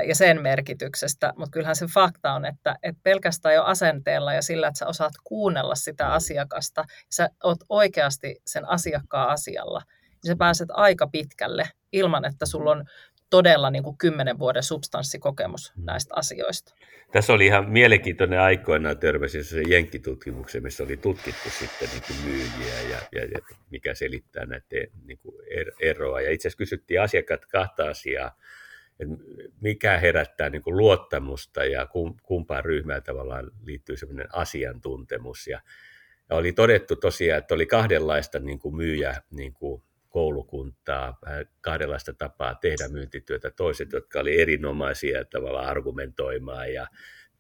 [0.07, 4.69] ja sen merkityksestä, mutta kyllähän se fakta on, että, että pelkästään jo asenteella ja sillä,
[4.69, 9.83] että sä osaat kuunnella sitä asiakasta, sä oot oikeasti sen asiakkaan asialla,
[10.25, 12.85] niin sä pääset aika pitkälle ilman, että sulla on
[13.31, 15.85] todella niin kuin kymmenen vuoden substanssikokemus mm.
[15.85, 16.75] näistä asioista.
[17.13, 22.81] Tässä oli ihan mielenkiintoinen aikoinaan törmäsin se jenkkitutkimuksen, missä oli tutkittu sitten niin kuin myyjiä
[22.91, 23.39] ja, ja, ja
[23.71, 26.21] mikä selittää näiden niin kuin er, eroa.
[26.21, 28.39] Ja itse asiassa kysyttiin asiakkaat kahta asiaa,
[29.01, 29.15] että
[29.61, 31.87] mikä herättää niin kuin luottamusta ja
[32.23, 35.47] kumpaan ryhmään tavallaan liittyy sellainen asiantuntemus.
[35.47, 35.61] Ja,
[36.31, 39.83] ja oli todettu tosiaan, että oli kahdenlaista niin kuin myyjä niin kuin
[40.17, 41.19] koulukuntaa,
[41.61, 43.51] kahdenlaista tapaa tehdä myyntityötä.
[43.51, 46.87] Toiset, jotka oli erinomaisia tavallaan argumentoimaan ja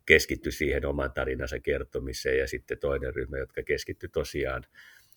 [0.06, 4.64] keskitty siihen oman tarinansa kertomiseen ja sitten toinen ryhmä, jotka keskitty tosiaan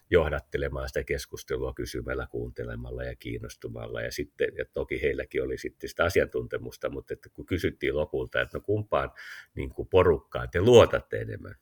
[0.10, 4.01] johdattelemaan sitä keskustelua kysymällä, kuuntelemalla ja kiinnostumalla.
[4.01, 8.57] Ja sitten, ja toki heilläkin oli sitten sitä asiantuntemusta, mutta että kun kysyttiin lopulta, että
[8.57, 9.12] no kumpaan
[9.55, 11.55] niin kuin porukkaan te luotatte enemmän,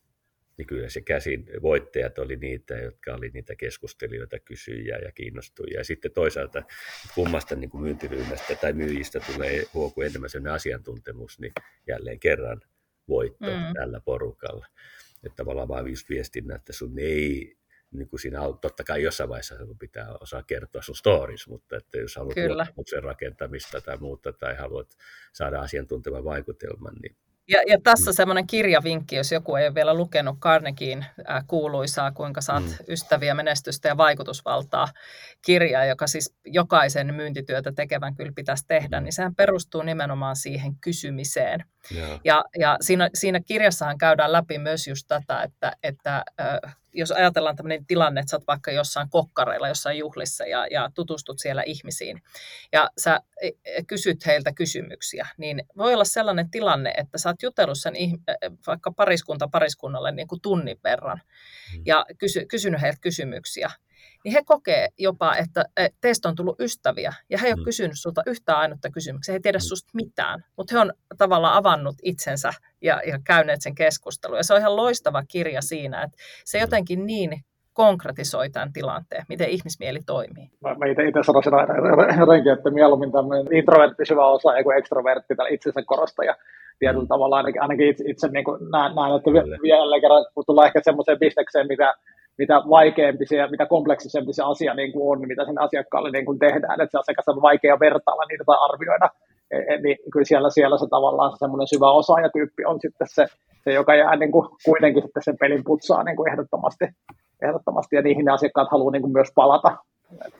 [0.57, 5.79] niin kyllä se käsin voittajat oli niitä, jotka oli niitä keskustelijoita, kysyjiä ja kiinnostujia.
[5.79, 6.63] Ja sitten toisaalta
[7.15, 11.53] kummasta niin kuin myyntiryhmästä tai myyjistä tulee huoku enemmän sellainen asiantuntemus, niin
[11.87, 12.61] jälleen kerran
[13.07, 13.73] voitto mm.
[13.73, 14.65] tällä porukalla.
[15.23, 17.57] Että tavallaan vaan just viestinnä, että sun ei
[17.91, 21.97] niin kuin siinä totta kai jossain vaiheessa sun pitää osaa kertoa sun stories, mutta että
[21.97, 24.97] jos haluat luottamuksen rakentamista tai muuta tai haluat
[25.33, 27.15] saada asiantuntevan vaikutelman, niin
[27.47, 28.15] ja, ja tässä mm.
[28.15, 32.73] semmoinen kirjavinkki, jos joku ei ole vielä lukenut Carnegien äh, kuuluisaa, kuinka saat mm.
[32.87, 34.87] ystäviä, menestystä ja vaikutusvaltaa
[35.41, 39.03] kirjaa, joka siis jokaisen myyntityötä tekevän kyllä pitäisi tehdä, mm.
[39.03, 41.63] niin sehän perustuu nimenomaan siihen kysymiseen.
[41.95, 42.19] Yeah.
[42.23, 47.55] Ja, ja siinä, siinä kirjassahan käydään läpi myös just tätä, että, että äh, jos ajatellaan
[47.55, 52.21] tämmöinen tilanne, että sä oot vaikka jossain kokkareilla, jossain juhlissa ja, ja tutustut siellä ihmisiin
[52.71, 57.43] ja sä e, e, kysyt heiltä kysymyksiä, niin voi olla sellainen tilanne, että sä oot
[57.43, 58.11] jutellut sen e,
[58.67, 61.21] vaikka pariskunta pariskunnalle niin kuin tunnin verran
[61.73, 61.81] mm.
[61.85, 63.71] ja kysy, kysynyt heiltä kysymyksiä
[64.23, 65.65] niin he kokee jopa, että
[66.01, 67.63] teistä on tullut ystäviä ja he ei ole mm.
[67.63, 69.67] kysynyt sulta yhtään ainutta kysymyksiä, he ei tiedä mm.
[69.69, 74.37] susta mitään, mutta he on tavallaan avannut itsensä ja, ja käyneet sen keskustelun.
[74.37, 76.61] Ja se on ihan loistava kirja siinä, että se mm.
[76.61, 77.31] jotenkin niin
[77.73, 80.49] konkretisoi tämän tilanteen, miten ihmismieli toimii.
[80.61, 85.35] Mä, mä itse, itse sanoisin aina jotenkin, että mieluummin tämmöinen introvertti syvä osa kuin ekstrovertti
[85.35, 86.35] tai itsensä korostaja
[86.79, 87.07] tietyllä mm.
[87.07, 87.37] tavalla.
[87.37, 89.31] Ainakin, ainakin itse, itse niin näen, että
[89.67, 91.93] vielä kerran tullaan ehkä semmoiseen bisnekseen, mitä
[92.37, 96.25] mitä vaikeampi se ja mitä kompleksisempi se asia niin kuin on, mitä sen asiakkaalle niin
[96.25, 99.09] kuin tehdään, että se asiakas on vaikea vertailla niitä tai arvioida,
[99.51, 103.25] e, e, niin kyllä siellä, siellä se tavallaan se semmoinen syvä osaajatyyppi on sitten se,
[103.63, 106.85] se joka jää niin kuin kuitenkin sitten sen pelin putsaa niin kuin ehdottomasti,
[107.41, 109.77] ehdottomasti, ja niihin ne asiakkaat haluaa niin kuin myös palata.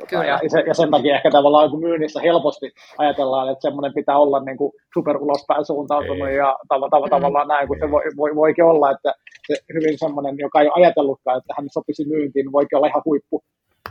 [0.09, 0.25] Kyllä.
[0.25, 4.57] Ja, ja sen takia ehkä tavallaan niin myynnissä helposti ajatellaan, että semmoinen pitää olla niin
[4.57, 6.35] kuin super ulospäin suuntautunut Ei.
[6.35, 9.13] ja tav- tav- tavallaan näin, kun se voi, voi, voikin olla, että
[9.47, 13.01] se hyvin semmoinen, joka ei ole ajatellutkaan, että hän sopisi myyntiin, niin voikin olla ihan
[13.05, 13.43] huippu,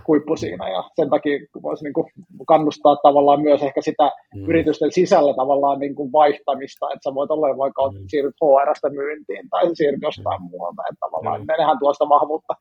[0.08, 2.06] huippu siinä ja sen takia voisi niin kuin
[2.46, 4.48] kannustaa tavallaan myös ehkä sitä mm.
[4.48, 8.04] yritysten sisällä tavallaan niin kuin vaihtamista, että sä voit olla vaikka mm.
[8.06, 10.48] siirryt HRstä myyntiin tai siirryt jostain mm.
[10.50, 11.46] muualta, että tavallaan mm.
[11.58, 12.54] nehän tuosta vahvuutta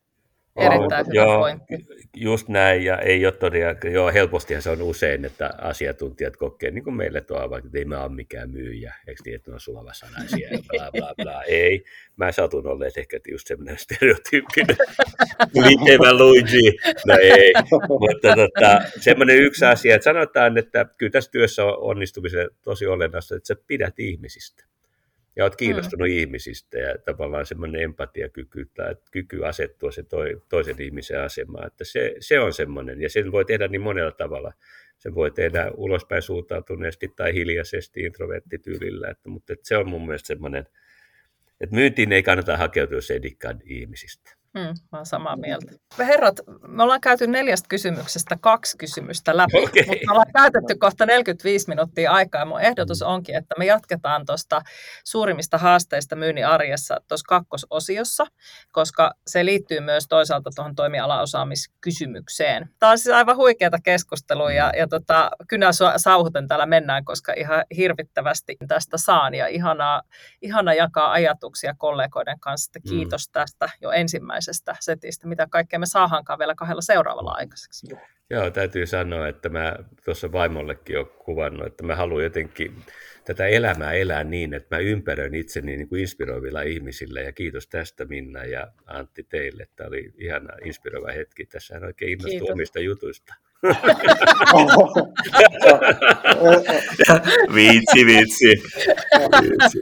[0.56, 1.86] Erittäin hyvä joo, pointti.
[2.16, 6.84] Just näin, ja ei ole todella, joo, helpostihan se on usein, että asiantuntijat kokee, niin
[6.84, 9.60] kuin meille tuo vaikka, että ei mä ole mikään myyjä, eikö niin, että ne on
[9.60, 11.44] sulavasanaisia bla bla bla.
[11.48, 11.84] Ei,
[12.18, 14.78] mä satun olleet ehkä just semmoinen stereotyyppinen
[15.54, 17.54] liitevä Luigi, no ei,
[17.90, 23.36] mutta tota, semmoinen yksi asia, että sanotaan, että kyllä tässä työssä on onnistumisen tosi olennaista,
[23.36, 24.66] että sä pidät ihmisistä
[25.36, 26.14] ja olet kiinnostunut mm.
[26.14, 32.16] ihmisistä ja tavallaan semmoinen empatiakyky tai kyky asettua se toi, toisen ihmisen asemaan, että se,
[32.20, 34.54] se on semmoinen ja sen voi tehdä niin monella tavalla.
[34.98, 40.28] Sen voi tehdä ulospäin suuntautuneesti tai hiljaisesti introverttityylillä, että, mutta että se on mun mielestä
[40.28, 40.66] semmoinen,
[41.62, 43.22] että myyntiin ei kannata hakeutua, jos ei
[43.64, 44.45] ihmisistä.
[44.56, 45.72] Mm, mä oon samaa mieltä.
[46.00, 49.84] Herrat, me ollaan käyty neljästä kysymyksestä kaksi kysymystä läpi, okay.
[49.88, 52.46] mutta me ollaan käytetty kohta 45 minuuttia aikaa.
[52.46, 53.08] Mun ehdotus mm.
[53.08, 54.62] onkin, että me jatketaan tuosta
[55.06, 58.26] suurimmista haasteista myynnin arjessa tuossa kakkososiossa,
[58.72, 62.70] koska se liittyy myös toisaalta tuohon toimialaosaamiskysymykseen.
[62.80, 67.66] Tämä on siis aivan huikeata keskustelua ja, ja tota, kynä sauhuten täällä mennään, koska ihan
[67.78, 70.02] hirvittävästi tästä saan ja ihana,
[70.42, 72.80] ihana jakaa ajatuksia kollegoiden kanssa.
[72.80, 72.90] Mm.
[72.90, 73.32] Kiitos mm.
[73.32, 77.88] tästä jo ensimmäisenä ensimmäisestä setistä, mitä kaikkea me saahankaan vielä kahdella seuraavalla aikaiseksi.
[78.30, 79.76] Joo, täytyy sanoa, että mä
[80.06, 82.76] tuossa vaimollekin olen kuvannut, että mä haluan jotenkin
[83.26, 88.06] tätä elämää elää niin, että mä ympäröin itseni niin kuin inspiroivilla ihmisillä ja kiitos tästä
[88.06, 89.68] Minna ja Antti teille.
[89.76, 91.46] Tämä oli ihana inspiroiva hetki.
[91.46, 93.34] Tässä oikein innostui omista jutuista.
[97.56, 98.48] vitsi, vitsi.
[98.48, 98.50] vitsi,
[99.56, 99.80] vitsi.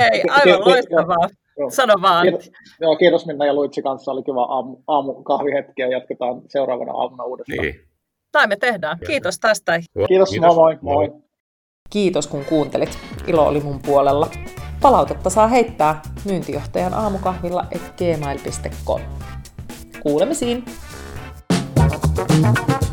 [0.00, 1.28] Hei, aivan loistavaa.
[1.58, 1.70] Joo.
[1.70, 2.22] Sano vaan.
[2.22, 2.50] Kiitos,
[2.80, 4.12] joo, kiitos Minna ja Luitsi kanssa.
[4.12, 7.58] Oli kiva aamu, aamukahvihetki ja jatketaan seuraavana aamuna uudestaan.
[7.62, 7.88] Niin.
[8.34, 8.98] Näin me tehdään.
[9.06, 9.80] Kiitos tästä.
[10.08, 10.54] Kiitos, Kiitos.
[10.54, 11.08] moi moi.
[11.08, 11.22] moi.
[11.90, 12.98] Kiitos kun kuuntelit.
[13.26, 14.30] Ilo oli mun puolella.
[14.82, 19.00] Palautetta saa heittää myyntijohtajan aamukahvilla et gmail.com.
[20.02, 20.64] Kuulemisiin.
[22.28, 22.87] thank you